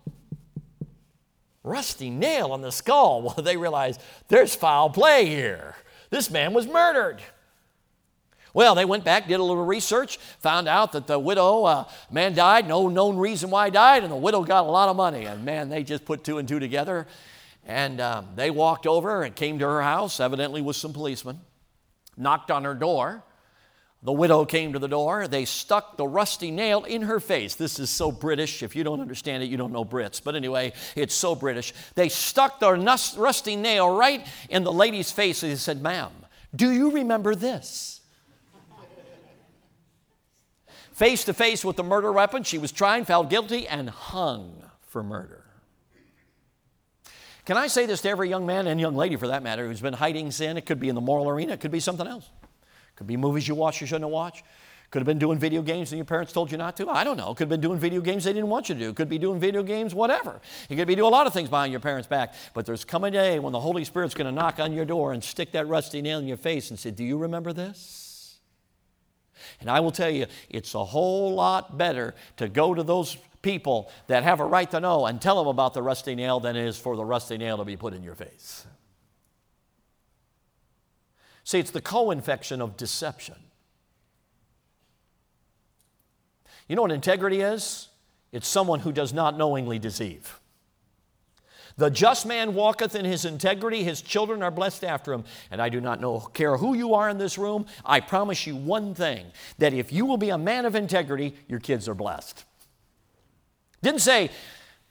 [1.64, 3.22] Rusty nail in the skull.
[3.36, 5.76] Well, they realized there's foul play here.
[6.10, 7.22] This man was murdered.
[8.54, 12.34] Well, they went back, did a little research, found out that the widow, uh, man
[12.34, 15.26] died, no known reason why he died, and the widow got a lot of money.
[15.26, 17.08] And man, they just put two and two together.
[17.72, 21.40] And um, they walked over and came to her house, evidently with some policemen,
[22.18, 23.24] knocked on her door.
[24.04, 25.28] The widow came to the door.
[25.28, 27.56] They stuck the rusty nail in her face.
[27.56, 28.62] This is so British.
[28.62, 30.22] If you don't understand it, you don't know Brits.
[30.22, 31.74] But anyway, it's so British.
[31.96, 32.74] They stuck the
[33.18, 36.12] rusty nail right in the lady's face and they said, Ma'am,
[36.54, 38.02] do you remember this?
[40.92, 45.02] face to face with the murder weapon, she was tried, found guilty, and hung for
[45.02, 45.41] murder.
[47.46, 49.82] Can I say this to every young man and young lady for that matter who's
[49.82, 50.58] been hiding sin?
[50.58, 52.30] It could be in the moral arena, it could be something else.
[52.44, 54.44] It Could be movies you watch you shouldn't have watched.
[54.92, 56.90] Could have been doing video games and your parents told you not to.
[56.90, 57.34] I don't know.
[57.34, 58.94] Could have been doing video games they didn't want you to do.
[58.94, 60.42] Could be doing video games, whatever.
[60.68, 62.34] You could be doing a lot of things behind your parents' back.
[62.54, 65.14] But there's come a day when the Holy Spirit's going to knock on your door
[65.14, 68.38] and stick that rusty nail in your face and say, Do you remember this?
[69.62, 73.92] And I will tell you, it's a whole lot better to go to those people
[74.08, 76.66] that have a right to know and tell them about the rusty nail than it
[76.66, 78.66] is for the rusty nail to be put in your face.
[81.44, 83.36] See, it's the co infection of deception.
[86.68, 87.90] You know what integrity is?
[88.32, 90.40] It's someone who does not knowingly deceive.
[91.78, 95.24] The just man walketh in his integrity, his children are blessed after him.
[95.50, 98.56] And I do not know, care who you are in this room, I promise you
[98.56, 99.26] one thing
[99.58, 102.46] that if you will be a man of integrity, your kids are blessed.
[103.82, 104.30] Didn't say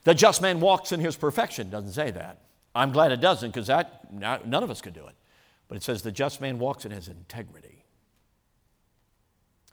[0.05, 2.39] the just man walks in his perfection, doesn't say that.
[2.75, 5.15] I'm glad it doesn't because that none of us could do it.
[5.69, 7.85] But it says the just man walks in his integrity.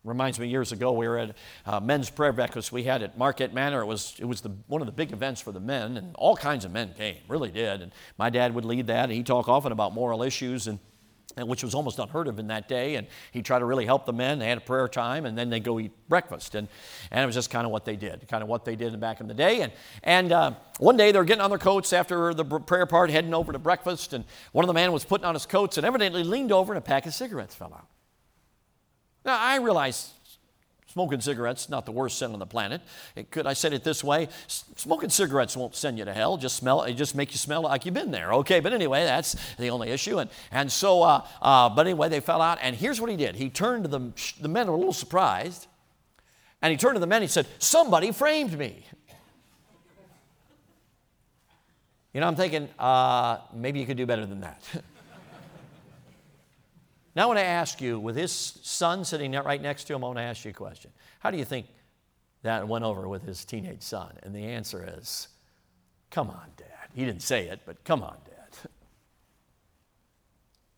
[0.04, 3.54] Reminds me years ago, we were at uh, men's prayer breakfast we had at Market
[3.54, 3.82] Manor.
[3.82, 6.38] It was, it was the, one of the big events for the men, and all
[6.38, 7.82] kinds of men came, really did.
[7.82, 10.68] And my dad would lead that, and he'd talk often about moral issues.
[10.68, 10.80] And
[11.46, 12.96] which was almost unheard of in that day.
[12.96, 14.40] And he tried to really help the men.
[14.40, 16.56] They had a prayer time, and then they go eat breakfast.
[16.56, 16.68] And,
[17.12, 19.22] and it was just kind of what they did, kind of what they did back
[19.22, 19.62] in the day.
[19.62, 19.72] And,
[20.04, 23.52] and uh, one day they're getting on their coats after the prayer part, heading over
[23.52, 24.14] to breakfast.
[24.14, 26.78] And one of the men was putting on his coats and evidently leaned over, and
[26.78, 27.88] a pack of cigarettes fell out.
[29.26, 30.14] Now, I realize
[30.98, 32.82] Smoking cigarettes, not the worst sin on the planet.
[33.16, 36.38] It could I said it this way: smoking cigarettes won't send you to hell.
[36.38, 38.34] Just smell, it just make you smell like you've been there.
[38.34, 40.18] Okay, but anyway, that's the only issue.
[40.18, 42.58] And and so, uh, uh, but anyway, they fell out.
[42.64, 45.68] And here's what he did: he turned to the the men were a little surprised,
[46.64, 47.22] and he turned to the men.
[47.22, 48.84] He said, "Somebody framed me."
[52.12, 54.64] You know, I'm thinking uh, maybe you could do better than that.
[57.18, 60.08] Now, I want to ask you, with his son sitting right next to him, I
[60.08, 60.92] want to ask you a question.
[61.20, 61.66] How do you think
[62.44, 64.20] that went over with his teenage son?
[64.22, 65.28] And the answer is,
[66.12, 66.68] come on, Dad.
[66.94, 68.70] He didn't say it, but come on, Dad.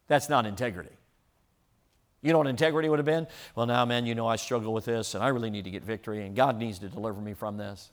[0.08, 0.96] That's not integrity.
[2.22, 3.28] You know what integrity would have been?
[3.54, 5.84] Well, now, man, you know I struggle with this and I really need to get
[5.84, 7.92] victory and God needs to deliver me from this.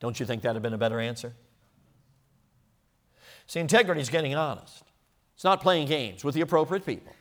[0.00, 1.32] Don't you think that would have been a better answer?
[3.46, 4.82] See, integrity is getting honest,
[5.34, 7.14] it's not playing games with the appropriate people.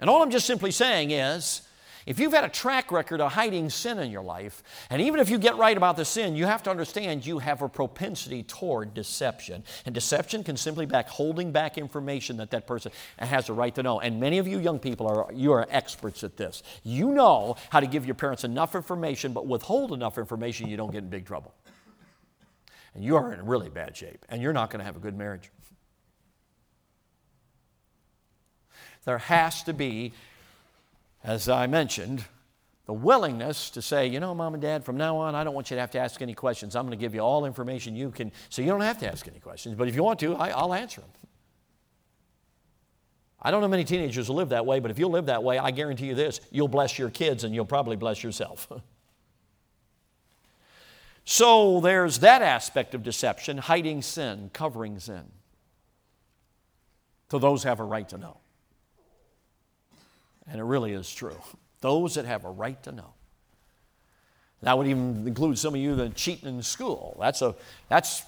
[0.00, 1.60] And all I'm just simply saying is,
[2.06, 5.28] If you've had a track record of hiding sin in your life, and even if
[5.28, 8.94] you get right about the sin, you have to understand you have a propensity toward
[8.94, 9.62] deception.
[9.84, 13.82] And deception can simply be holding back information that that person has a right to
[13.82, 14.00] know.
[14.00, 16.62] And many of you young people are you are experts at this.
[16.82, 20.90] You know how to give your parents enough information, but withhold enough information you don't
[20.90, 21.54] get in big trouble.
[22.94, 25.16] And you are in really bad shape, and you're not going to have a good
[25.16, 25.50] marriage.
[29.04, 30.12] There has to be
[31.22, 32.24] as I mentioned,
[32.86, 35.70] the willingness to say, you know, mom and dad, from now on, I don't want
[35.70, 36.74] you to have to ask any questions.
[36.74, 39.28] I'm going to give you all information you can, so you don't have to ask
[39.28, 39.74] any questions.
[39.74, 41.10] But if you want to, I, will answer them.
[43.42, 45.58] I don't know many teenagers who live that way, but if you live that way,
[45.58, 48.70] I guarantee you this you'll bless your kids and you'll probably bless yourself.
[51.24, 55.24] so there's that aspect of deception hiding sin, covering sin.
[57.30, 58.38] So those have a right to know.
[60.48, 61.36] And it really is true.
[61.80, 63.14] Those that have a right to know.
[64.62, 67.16] That would even include some of you that are cheating in school.
[67.18, 67.54] That's a
[67.88, 68.22] that's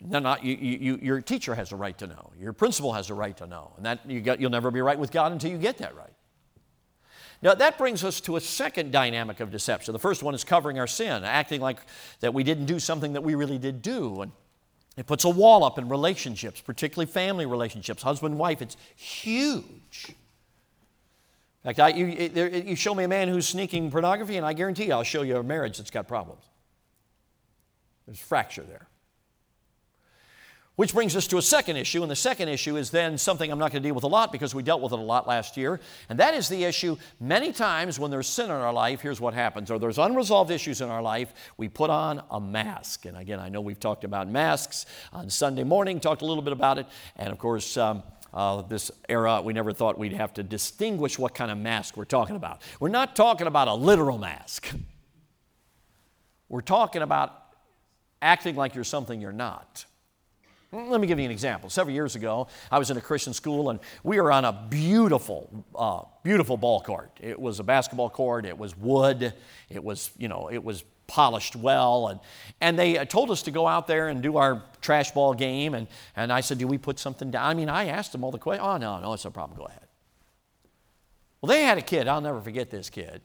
[0.00, 2.30] no, not you, you, your teacher has a right to know.
[2.38, 4.98] Your principal has a right to know, and that you got, you'll never be right
[4.98, 6.12] with God until you get that right.
[7.42, 9.92] Now that brings us to a second dynamic of deception.
[9.92, 11.78] The first one is covering our sin, acting like
[12.20, 14.32] that we didn't do something that we really did do, and
[14.96, 18.60] it puts a wall up in relationships, particularly family relationships, husband wife.
[18.60, 20.14] It's huge.
[21.68, 22.06] Fact, I, you,
[22.64, 25.36] you show me a man who's sneaking pornography, and I guarantee you I'll show you
[25.36, 26.42] a marriage that's got problems.
[28.06, 28.88] There's fracture there.
[30.76, 33.58] Which brings us to a second issue, and the second issue is then something I'm
[33.58, 35.58] not going to deal with a lot because we dealt with it a lot last
[35.58, 35.78] year,
[36.08, 39.34] and that is the issue many times when there's sin in our life, here's what
[39.34, 43.04] happens, or there's unresolved issues in our life, we put on a mask.
[43.04, 46.54] And again, I know we've talked about masks on Sunday morning, talked a little bit
[46.54, 50.42] about it, and of course, um, uh, this era, we never thought we'd have to
[50.42, 52.62] distinguish what kind of mask we're talking about.
[52.80, 54.68] We're not talking about a literal mask.
[56.50, 57.42] We're talking about
[58.22, 59.84] acting like you're something you're not.
[60.70, 61.70] Let me give you an example.
[61.70, 65.64] Several years ago, I was in a Christian school and we were on a beautiful,
[65.74, 67.10] uh, beautiful ball court.
[67.20, 69.32] It was a basketball court, it was wood,
[69.70, 72.06] it was, you know, it was polished well.
[72.08, 72.20] And,
[72.60, 75.74] and they uh, told us to go out there and do our trash ball game.
[75.74, 77.44] And, and I said, Do we put something down?
[77.44, 78.68] I mean, I asked them all the questions.
[78.68, 79.58] Oh, no, no, it's no problem.
[79.58, 79.80] Go ahead.
[81.40, 82.06] Well, they had a kid.
[82.06, 83.22] I'll never forget this kid.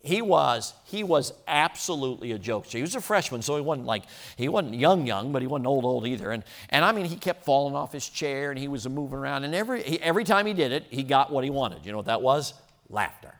[0.00, 2.66] He was, he was absolutely a joke.
[2.66, 4.04] He was a freshman, so he wasn't like,
[4.36, 6.30] he wasn't young, young, but he wasn't old, old either.
[6.30, 9.44] And, and I mean, he kept falling off his chair and he was moving around.
[9.44, 11.84] And every, every time he did it, he got what he wanted.
[11.84, 12.54] You know what that was?
[12.88, 13.37] Laughter.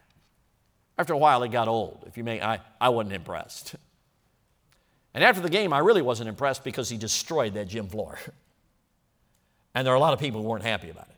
[0.99, 2.05] After a while, it got old.
[2.07, 3.77] If you may, I, I wasn't impressed.
[5.15, 8.19] And after the game, I really wasn't impressed because he destroyed that gym floor.
[9.75, 11.15] and there are a lot of people who weren't happy about it.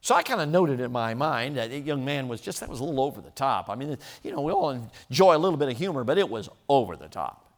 [0.00, 2.78] So I kind of noted in my mind that young man was just, that was
[2.78, 3.68] a little over the top.
[3.68, 4.70] I mean, you know, we all
[5.10, 7.50] enjoy a little bit of humor, but it was over the top.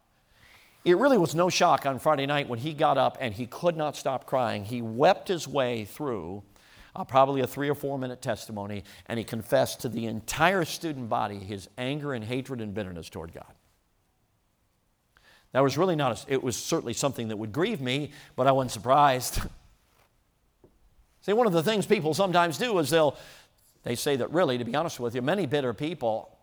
[0.83, 3.77] It really was no shock on Friday night when he got up and he could
[3.77, 4.65] not stop crying.
[4.65, 6.41] He wept his way through
[6.95, 11.09] uh, probably a three or four minute testimony, and he confessed to the entire student
[11.09, 13.53] body his anger and hatred and bitterness toward God.
[15.51, 18.51] That was really not, a, it was certainly something that would grieve me, but I
[18.51, 19.41] wasn't surprised.
[21.21, 23.17] See, one of the things people sometimes do is they'll,
[23.83, 26.37] they say that really, to be honest with you, many bitter people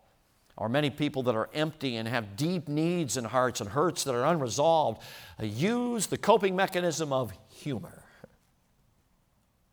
[0.57, 4.15] or many people that are empty and have deep needs in hearts and hurts that
[4.15, 5.01] are unresolved
[5.41, 8.03] use the coping mechanism of humor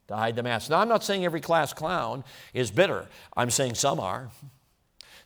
[0.09, 0.71] to hide the mask.
[0.71, 4.31] Now, I'm not saying every class clown is bitter, I'm saying some are.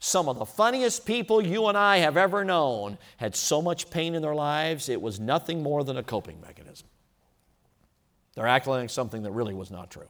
[0.01, 4.15] Some of the funniest people you and I have ever known had so much pain
[4.15, 6.87] in their lives, it was nothing more than a coping mechanism.
[8.35, 10.09] They're acting something that really was not true.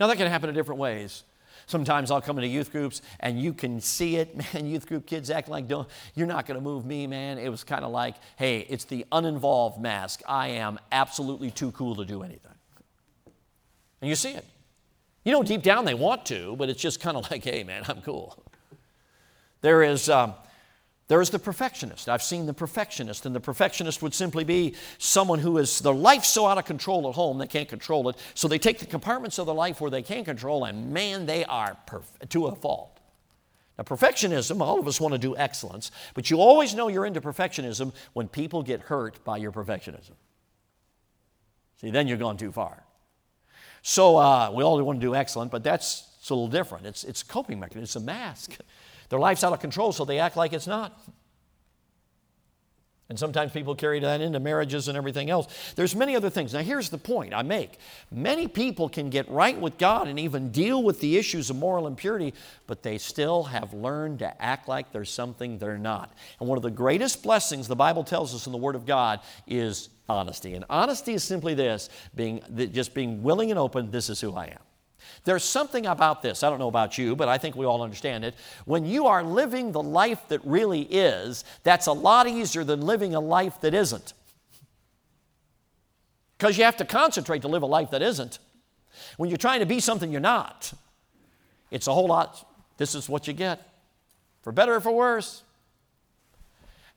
[0.00, 1.22] Now, that can happen in different ways.
[1.66, 4.66] Sometimes I'll come into youth groups and you can see it, man.
[4.66, 7.38] Youth group kids act like, Don't, you're not going to move me, man.
[7.38, 10.22] It was kind of like, hey, it's the uninvolved mask.
[10.26, 12.53] I am absolutely too cool to do anything.
[14.04, 14.44] And you see it.
[15.24, 17.84] You know, deep down they want to, but it's just kind of like, hey, man,
[17.88, 18.36] I'm cool.
[19.62, 20.34] There is, um,
[21.08, 22.06] there is the perfectionist.
[22.06, 26.26] I've seen the perfectionist, and the perfectionist would simply be someone who is their life
[26.26, 28.16] so out of control at home they can't control it.
[28.34, 31.46] So they take the compartments of their life where they can control, and man, they
[31.46, 33.00] are perf- to a fault.
[33.78, 37.22] Now, perfectionism, all of us want to do excellence, but you always know you're into
[37.22, 40.12] perfectionism when people get hurt by your perfectionism.
[41.80, 42.83] See, then you're gone too far.
[43.86, 46.86] So uh, we all want to do excellent, but that's a little different.
[46.86, 48.56] It's, it's a coping mechanism, it's a mask.
[49.10, 50.98] Their life's out of control, so they act like it's not.
[53.10, 55.74] And sometimes people carry that into marriages and everything else.
[55.76, 56.54] There's many other things.
[56.54, 57.78] Now, here's the point I make
[58.10, 61.86] many people can get right with God and even deal with the issues of moral
[61.86, 62.32] impurity,
[62.66, 66.10] but they still have learned to act like there's something they're not.
[66.40, 69.20] And one of the greatest blessings the Bible tells us in the Word of God
[69.46, 70.54] is honesty.
[70.54, 72.42] And honesty is simply this being,
[72.72, 74.58] just being willing and open this is who I am.
[75.24, 78.24] There's something about this, I don't know about you, but I think we all understand
[78.24, 78.34] it.
[78.64, 83.14] When you are living the life that really is, that's a lot easier than living
[83.14, 84.12] a life that isn't.
[86.36, 88.38] Because you have to concentrate to live a life that isn't.
[89.16, 90.72] When you're trying to be something you're not,
[91.70, 92.46] it's a whole lot.
[92.76, 93.66] This is what you get,
[94.42, 95.42] for better or for worse.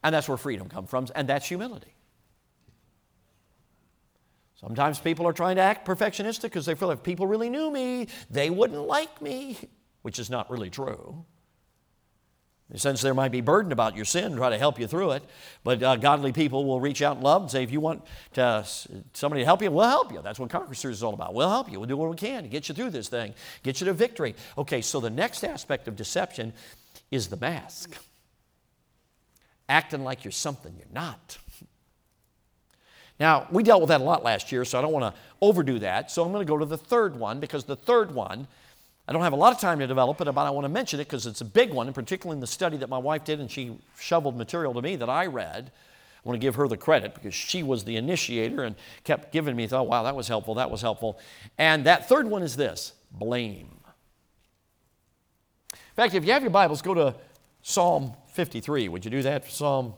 [0.04, 1.94] And that's where freedom comes from, and that's humility.
[4.60, 8.08] Sometimes people are trying to act perfectionistic because they feel if people really knew me,
[8.30, 9.58] they wouldn't like me,
[10.02, 11.26] which is not really true.
[12.76, 15.24] Since there might be burden about your sin, try to help you through it.
[15.64, 18.04] But uh, godly people will reach out in love and say, if you want
[18.34, 18.66] to,
[19.14, 20.22] somebody to help you, we'll help you.
[20.22, 21.34] That's what Conquer Series is all about.
[21.34, 21.80] We'll help you.
[21.80, 24.36] We'll do what we can to get you through this thing, get you to victory.
[24.58, 26.52] Okay, so the next aspect of deception
[27.10, 27.96] is the mask.
[29.70, 31.38] Acting like you're something you're not.
[33.20, 35.80] Now, we dealt with that a lot last year, so I don't want to overdo
[35.80, 36.12] that.
[36.12, 38.48] So I'm going to go to the third one because the third one,
[39.08, 41.00] I don't have a lot of time to develop it, but I want to mention
[41.00, 43.40] it because it's a big one, and particularly in the study that my wife did
[43.40, 45.72] and she shoveled material to me that I read.
[46.24, 49.56] I want to give her the credit because she was the initiator and kept giving
[49.56, 51.20] me, thought, wow, that was helpful, that was helpful.
[51.58, 53.70] And that third one is this blame.
[55.74, 57.16] In fact, if you have your Bibles, go to
[57.64, 58.90] Psalm 53.
[58.90, 59.50] Would you do that?
[59.50, 59.94] Psalm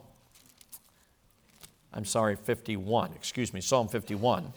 [1.92, 4.52] I'm sorry, 51, excuse me, Psalm 51.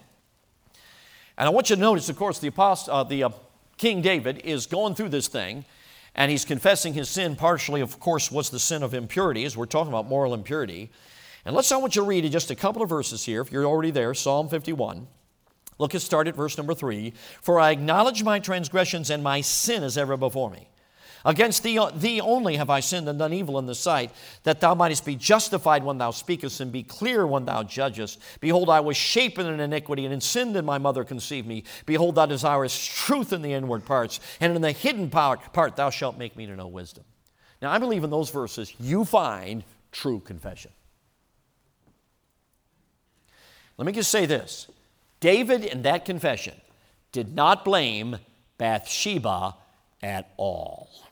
[1.37, 3.29] And I want you to notice, of course, the, apostle, uh, the uh,
[3.77, 5.65] King David is going through this thing,
[6.13, 7.35] and he's confessing his sin.
[7.35, 10.91] Partially, of course, was the sin of impurity, as we're talking about moral impurity.
[11.43, 13.65] And let's, I want you to read just a couple of verses here, if you're
[13.65, 15.07] already there, Psalm 51.
[15.79, 17.13] Look at start at verse number three.
[17.41, 20.69] For I acknowledge my transgressions, and my sin is ever before me.
[21.25, 24.11] Against thee, uh, thee only have I sinned and done evil in the sight,
[24.43, 28.19] that thou mightest be justified when thou speakest and be clear when thou judgest.
[28.41, 31.63] Behold, I was shapen in iniquity, and in sin did my mother conceive me.
[31.85, 35.89] Behold, thou desirest truth in the inward parts, and in the hidden part, part thou
[35.89, 37.05] shalt make me to know wisdom.
[37.61, 39.63] Now, I believe in those verses you find
[39.93, 40.71] true confession.
[43.77, 44.67] Let me just say this
[45.21, 46.55] David, in that confession,
[47.13, 48.17] did not blame
[48.57, 49.55] Bathsheba
[50.01, 51.02] at all.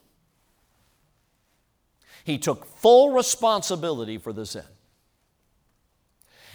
[2.23, 4.63] He took full responsibility for the sin.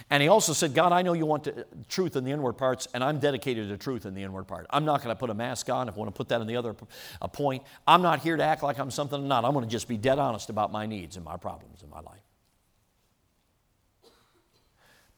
[0.09, 2.87] And he also said, God, I know you want to, truth in the inward parts,
[2.95, 4.67] and I'm dedicated to truth in the inward part.
[4.71, 6.47] I'm not going to put a mask on if I want to put that in
[6.47, 6.77] the other
[7.21, 7.65] a point.
[7.89, 9.45] I'm not here to act like I'm something I'm not.
[9.45, 12.01] I'm going to just be dead honest about my needs and my problems in my
[12.01, 12.21] life.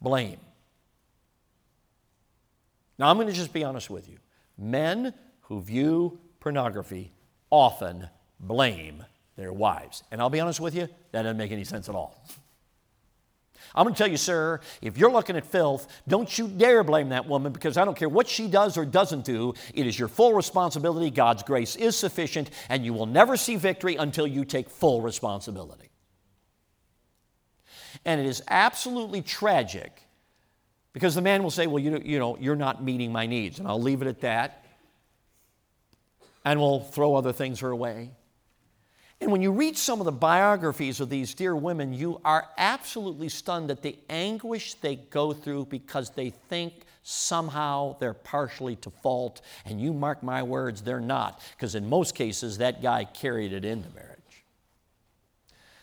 [0.01, 0.41] Blame.
[2.99, 4.17] Now, I'm going to just be honest with you.
[4.57, 7.13] Men who view pornography
[7.51, 8.09] often
[8.41, 9.05] blame
[9.39, 10.03] their wives.
[10.11, 12.23] And I'll be honest with you, that doesn't make any sense at all.
[13.75, 17.11] I'm going to tell you, sir, if you're looking at filth, don't you dare blame
[17.11, 19.55] that woman because I don't care what she does or doesn't do.
[19.75, 21.11] It is your full responsibility.
[21.11, 25.91] God's grace is sufficient, and you will never see victory until you take full responsibility.
[28.05, 30.03] And it is absolutely tragic
[30.93, 33.59] because the man will say, Well, you, you know, you're not meeting my needs.
[33.59, 34.65] And I'll leave it at that.
[36.45, 38.11] And we'll throw other things her way.
[39.21, 43.29] And when you read some of the biographies of these dear women, you are absolutely
[43.29, 49.41] stunned at the anguish they go through because they think somehow they're partially to fault.
[49.65, 53.65] And you mark my words, they're not, because in most cases, that guy carried it
[53.65, 54.19] into marriage.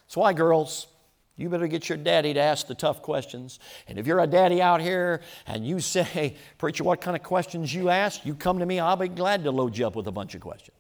[0.06, 0.88] That's why, girls,
[1.36, 3.60] you better get your daddy to ask the tough questions.
[3.90, 7.74] And if you're a daddy out here and you say, Preacher, what kind of questions
[7.74, 8.26] you ask?
[8.26, 10.42] You come to me, I'll be glad to load you up with a bunch of
[10.42, 10.78] questions.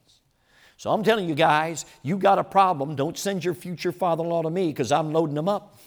[0.78, 2.96] So I'm telling you guys, you got a problem.
[2.96, 5.78] Don't send your future father in law to me because I'm loading them up.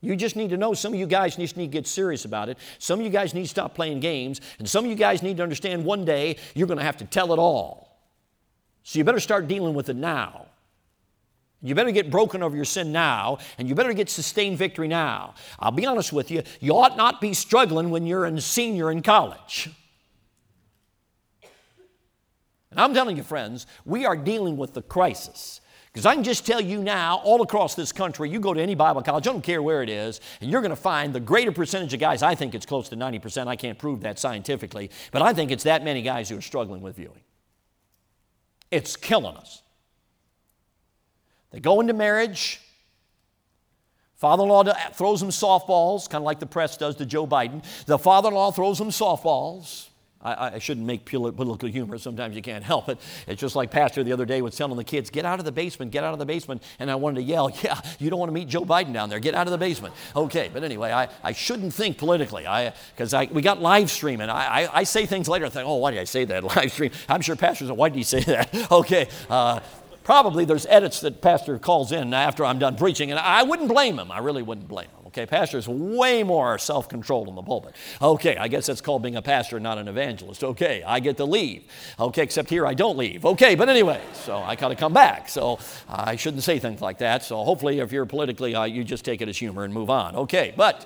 [0.00, 2.48] You just need to know some of you guys just need to get serious about
[2.48, 2.58] it.
[2.78, 4.40] Some of you guys need to stop playing games.
[4.58, 7.04] And some of you guys need to understand one day you're going to have to
[7.04, 7.98] tell it all.
[8.82, 10.46] So you better start dealing with it now.
[11.62, 15.34] You better get broken over your sin now, and you better get sustained victory now.
[15.58, 19.02] I'll be honest with you, you ought not be struggling when you're a senior in
[19.02, 19.70] college.
[22.76, 25.62] And I'm telling you, friends, we are dealing with the crisis.
[25.86, 28.74] Because I can just tell you now, all across this country, you go to any
[28.74, 31.52] Bible college, I don't care where it is, and you're going to find the greater
[31.52, 35.22] percentage of guys, I think it's close to 90%, I can't prove that scientifically, but
[35.22, 37.22] I think it's that many guys who are struggling with viewing.
[38.70, 39.62] It's killing us.
[41.52, 42.60] They go into marriage,
[44.16, 47.64] Father in law throws them softballs, kind of like the press does to Joe Biden.
[47.86, 49.88] The father in law throws them softballs.
[50.22, 51.98] I, I, shouldn't make political humor.
[51.98, 52.98] Sometimes you can't help it.
[53.26, 55.52] It's just like Pastor the other day was telling the kids, get out of the
[55.52, 56.62] basement, get out of the basement.
[56.78, 59.20] And I wanted to yell, yeah, you don't want to meet Joe Biden down there.
[59.20, 59.94] Get out of the basement.
[60.16, 62.46] Okay, but anyway, I, I shouldn't think politically
[62.94, 64.30] because I, I, we got live streaming.
[64.30, 66.44] I, I, I say things later and think, oh, why did I say that?
[66.56, 66.90] Live stream.
[67.08, 68.70] I'm sure pastors, why did he say that?
[68.70, 69.08] Okay.
[69.28, 69.60] Uh,
[70.02, 73.98] probably there's edits that pastor calls in after I'm done preaching, and I wouldn't blame
[73.98, 74.10] him.
[74.10, 74.95] I really wouldn't blame him.
[75.16, 77.74] Okay, pastor's way more self controlled in the pulpit.
[78.02, 80.44] Okay, I guess that's called being a pastor, not an evangelist.
[80.44, 81.64] Okay, I get to leave.
[81.98, 83.24] Okay, except here I don't leave.
[83.24, 85.30] Okay, but anyway, so I got to come back.
[85.30, 85.58] So
[85.88, 87.22] I shouldn't say things like that.
[87.22, 90.16] So hopefully, if you're politically, uh, you just take it as humor and move on.
[90.16, 90.84] Okay, but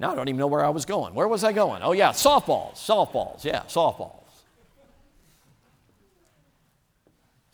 [0.00, 1.12] now I don't even know where I was going.
[1.12, 1.82] Where was I going?
[1.82, 4.21] Oh, yeah, softballs, softballs, yeah, softballs.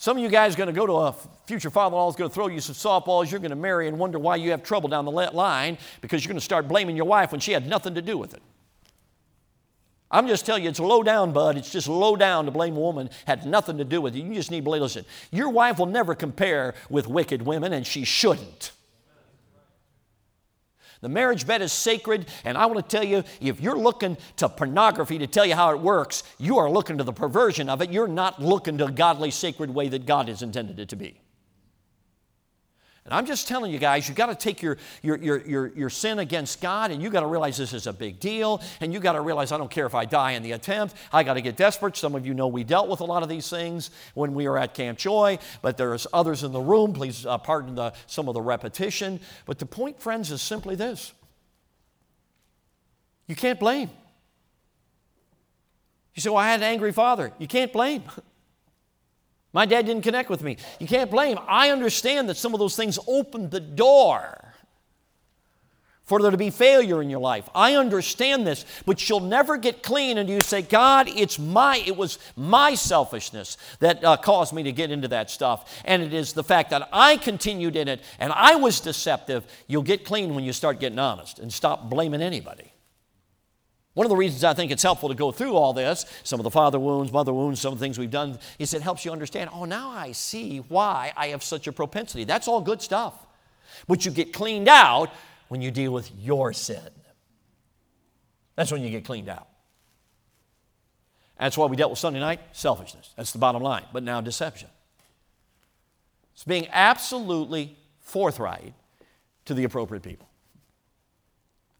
[0.01, 1.15] Some of you guys are going to go to a
[1.47, 3.33] future father-in-law is going to throw you some softballs.
[3.33, 6.31] You're going to marry and wonder why you have trouble down the line because you're
[6.31, 8.43] going to start blaming your wife when she had nothing to do with it.
[10.11, 11.57] I'm just telling you, it's low down, bud.
[11.57, 14.21] It's just low down to blame a woman had nothing to do with it.
[14.21, 14.83] You just need to believe.
[14.83, 18.71] Listen, your wife will never compare with wicked women, and she shouldn't.
[21.01, 24.49] The marriage bed is sacred, and I want to tell you if you're looking to
[24.49, 27.91] pornography to tell you how it works, you are looking to the perversion of it.
[27.91, 31.21] You're not looking to a godly, sacred way that God has intended it to be.
[33.09, 35.89] And I'm just telling you guys, you've got to take your, your, your, your, your
[35.89, 38.61] sin against God and you've got to realize this is a big deal.
[38.83, 40.95] And you've got to realize I don't care if I die in the attempt.
[41.11, 41.97] I got to get desperate.
[41.97, 44.59] Some of you know we dealt with a lot of these things when we were
[44.59, 46.93] at Camp Joy, but there's others in the room.
[46.93, 49.21] Please uh, pardon the, some of the repetition.
[49.47, 51.15] But the point, friends, is simply this
[53.27, 53.89] you can't blame.
[56.15, 57.33] You say, Well, I had an angry father.
[57.39, 58.03] You can't blame.
[59.59, 60.57] My dad didn't connect with me.
[60.79, 61.37] You can't blame.
[61.49, 64.55] I understand that some of those things opened the door
[66.05, 67.49] for there to be failure in your life.
[67.57, 71.97] I understand this, but you'll never get clean and you say, God, it's my, it
[71.97, 75.83] was my selfishness that uh, caused me to get into that stuff.
[75.85, 79.45] And it is the fact that I continued in it and I was deceptive.
[79.67, 82.71] You'll get clean when you start getting honest and stop blaming anybody.
[83.99, 86.45] One of the reasons I think it's helpful to go through all this, some of
[86.45, 89.11] the father wounds, mother wounds, some of the things we've done, is it helps you
[89.11, 92.23] understand, oh, now I see why I have such a propensity.
[92.23, 93.27] That's all good stuff.
[93.89, 95.11] But you get cleaned out
[95.49, 96.91] when you deal with your sin.
[98.55, 99.49] That's when you get cleaned out.
[101.37, 103.13] That's why we dealt with Sunday night selfishness.
[103.17, 103.83] That's the bottom line.
[103.93, 104.69] But now deception.
[106.35, 108.75] It's being absolutely forthright
[109.47, 110.28] to the appropriate people.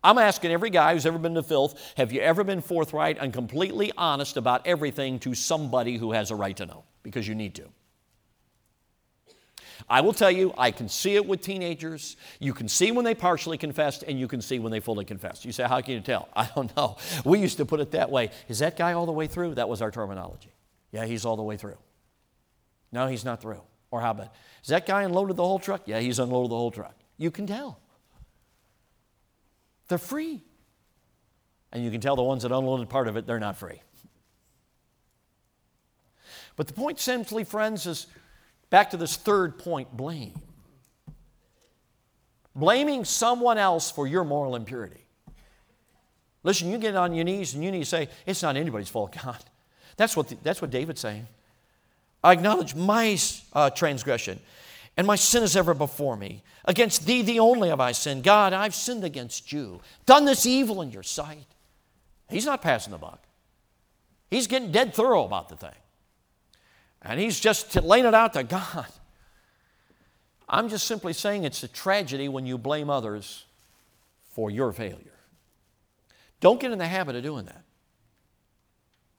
[0.03, 3.33] I'm asking every guy who's ever been to filth have you ever been forthright and
[3.33, 6.85] completely honest about everything to somebody who has a right to know?
[7.03, 7.65] Because you need to.
[9.89, 12.17] I will tell you, I can see it with teenagers.
[12.41, 15.45] You can see when they partially confessed, and you can see when they fully confessed.
[15.45, 16.29] You say, How can you tell?
[16.37, 16.97] I don't know.
[17.25, 18.31] We used to put it that way.
[18.49, 19.55] Is that guy all the way through?
[19.55, 20.53] That was our terminology.
[20.91, 21.77] Yeah, he's all the way through.
[22.93, 23.63] No, he's not through.
[23.91, 24.33] Or how about,
[24.63, 25.83] is that guy unloaded the whole truck?
[25.87, 26.95] Yeah, he's unloaded the whole truck.
[27.17, 27.81] You can tell.
[29.89, 30.43] They're free.
[31.73, 33.83] And you can tell the ones that unloaded part of it, they're not free.
[36.57, 38.07] But the point simply, friends, is
[38.71, 40.35] back to this third point blame.
[42.55, 45.07] Blaming someone else for your moral impurity.
[46.43, 49.17] Listen, you get on your knees and you need to say, It's not anybody's fault,
[49.23, 49.39] God.
[49.97, 51.27] That's what, the, that's what David's saying.
[52.23, 53.17] I acknowledge my
[53.53, 54.41] uh, transgression
[54.99, 56.43] and my sin is ever before me.
[56.65, 58.25] Against thee, the only have I sinned.
[58.25, 61.47] God, I've sinned against you, done this evil in your sight.
[62.29, 63.23] He's not passing the buck.
[64.29, 65.71] He's getting dead thorough about the thing.
[67.01, 68.89] And he's just laying it out to God.
[70.49, 73.45] I'm just simply saying it's a tragedy when you blame others
[74.33, 75.15] for your failure.
[76.41, 77.63] Don't get in the habit of doing that.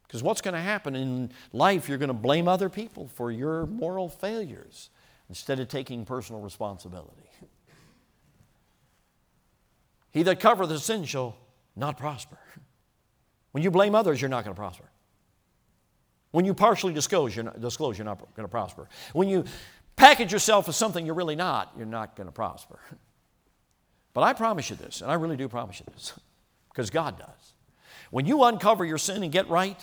[0.06, 3.66] Because what's going to happen in life, you're going to blame other people for your
[3.66, 4.90] moral failures
[5.30, 7.30] instead of taking personal responsibility.
[10.12, 11.38] He that covereth a sin shall
[11.76, 12.40] not prosper.
[13.52, 14.90] When you blame others, you're not going to prosper.
[16.32, 18.88] When you partially disclose, you're not, disclose, you're not going to prosper.
[19.14, 19.46] When you
[19.96, 22.80] package yourself as something you're really not, you're not going to prosper.
[24.12, 26.14] But I promise you this, and I really do promise you this,
[26.70, 27.54] because God does.
[28.10, 29.80] When you uncover your sin and get right,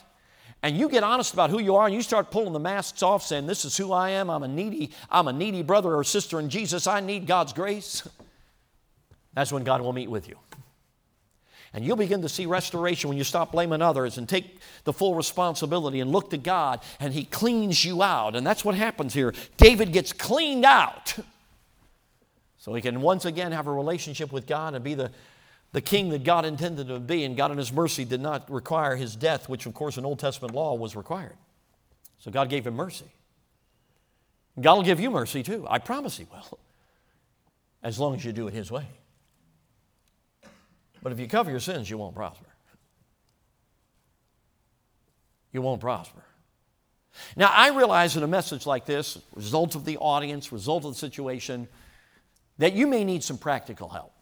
[0.63, 3.23] and you get honest about who you are and you start pulling the masks off
[3.23, 4.31] saying this is who i am.
[4.31, 6.87] I'm a needy i'm a needy brother or sister in jesus.
[6.87, 8.07] I need god's grace.
[9.35, 10.37] That's when god will meet with you.
[11.73, 15.15] And you'll begin to see restoration when you stop blaming others and take the full
[15.15, 18.35] responsibility and look to god and he cleans you out.
[18.35, 19.35] And that's what happens here.
[19.59, 21.17] David gets cleaned out.
[22.59, 25.13] So he can once again have a relationship with God and be the,
[25.77, 27.23] the king that God intended to be.
[27.25, 30.19] And God, in his mercy, did not require his death, which, of course, in Old
[30.19, 31.37] Testament law was required.
[32.17, 33.05] So God gave him mercy.
[34.59, 35.67] God will give you mercy too.
[35.69, 36.59] I promise He will,
[37.83, 38.87] as long as you do it His way.
[41.03, 42.47] But if you cover your sins, you won't prosper.
[45.53, 46.25] You won't prosper.
[47.37, 50.99] Now, I realize in a message like this, result of the audience, result of the
[50.99, 51.69] situation,
[52.57, 54.15] that you may need some practical help.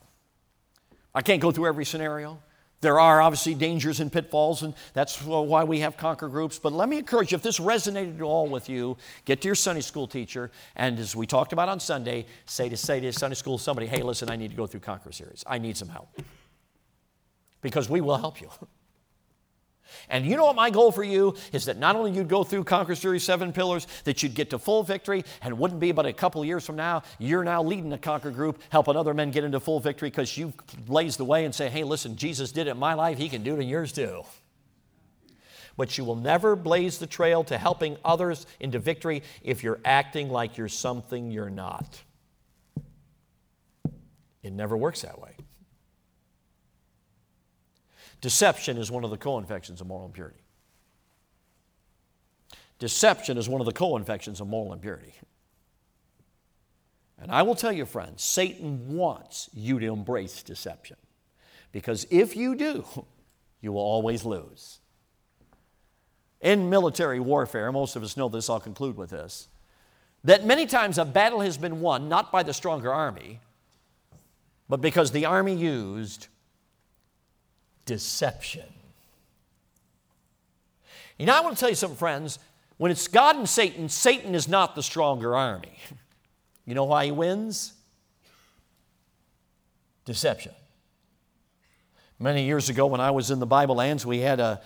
[1.15, 2.41] I can't go through every scenario.
[2.81, 6.59] There are obviously dangers and pitfalls, and that's why we have conquer groups.
[6.59, 9.55] But let me encourage you if this resonated at all with you, get to your
[9.55, 13.37] Sunday school teacher, and as we talked about on Sunday, say to say to Sunday
[13.37, 15.43] school somebody, hey, listen, I need to go through Conquer series.
[15.47, 16.09] I need some help.
[17.63, 18.51] Because we will help you.
[20.09, 22.65] And you know what my goal for you is that not only you'd go through
[22.65, 26.13] Conquer Series seven pillars, that you'd get to full victory, and wouldn't be but a
[26.13, 29.61] couple years from now, you're now leading a Conquer group, helping other men get into
[29.61, 30.55] full victory because you've
[30.87, 33.43] blazed the way and say, hey, listen, Jesus did it in my life, he can
[33.43, 34.25] do it in yours too.
[35.77, 40.29] But you will never blaze the trail to helping others into victory if you're acting
[40.31, 42.01] like you're something you're not.
[44.43, 45.34] It never works that way.
[48.25, 50.41] Deception is one of the co infections of moral impurity.
[52.79, 55.13] Deception is one of the co infections of moral impurity.
[57.19, 60.97] And I will tell you, friends, Satan wants you to embrace deception.
[61.71, 62.87] Because if you do,
[63.61, 64.79] you will always lose.
[66.41, 69.49] In military warfare, most of us know this, I'll conclude with this,
[70.25, 73.41] that many times a battle has been won not by the stronger army,
[74.67, 76.29] but because the army used
[77.87, 78.65] deception.
[81.19, 82.39] You know, I want to tell you something, friends.
[82.77, 85.79] When it's God and Satan, Satan is not the stronger army.
[86.67, 87.75] You know why he wins?
[90.07, 90.53] Deception.
[92.19, 94.63] Many years ago, when I was in the Bible lands, we had a,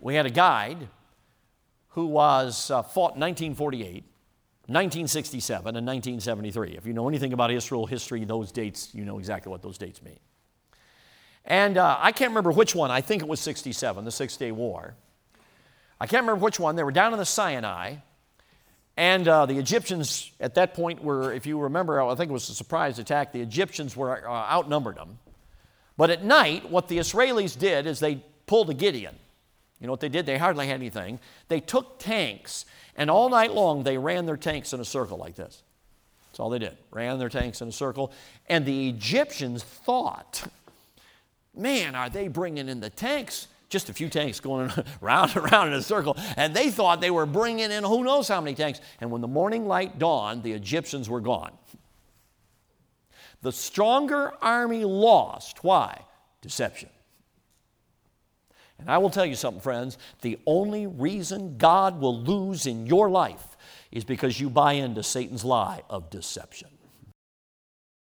[0.00, 0.88] we had a guide
[1.88, 4.04] who was uh, fought in 1948,
[4.66, 6.78] 1967, and 1973.
[6.78, 10.02] If you know anything about Israel history, those dates, you know exactly what those dates
[10.02, 10.18] mean.
[11.44, 12.90] And uh, I can't remember which one.
[12.90, 14.94] I think it was 67, the Six Day War.
[16.00, 16.76] I can't remember which one.
[16.76, 17.96] They were down in the Sinai.
[18.96, 22.48] And uh, the Egyptians at that point were, if you remember, I think it was
[22.48, 25.18] a surprise attack, the Egyptians were uh, outnumbered them.
[25.96, 29.16] But at night, what the Israelis did is they pulled a Gideon.
[29.80, 30.26] You know what they did?
[30.26, 31.18] They hardly had anything.
[31.48, 32.64] They took tanks,
[32.96, 35.62] and all night long they ran their tanks in a circle like this.
[36.26, 36.76] That's all they did.
[36.90, 38.12] Ran their tanks in a circle.
[38.48, 40.44] And the Egyptians thought
[41.56, 43.48] man, are they bringing in the tanks?
[43.68, 46.16] Just a few tanks going round and around in a circle.
[46.36, 48.80] And they thought they were bringing in who knows how many tanks.
[49.00, 51.52] And when the morning light dawned, the Egyptians were gone.
[53.42, 55.62] The stronger army lost.
[55.62, 56.02] Why?
[56.40, 56.88] Deception.
[58.78, 59.98] And I will tell you something, friends.
[60.22, 63.56] The only reason God will lose in your life
[63.92, 66.68] is because you buy into Satan's lie of deception.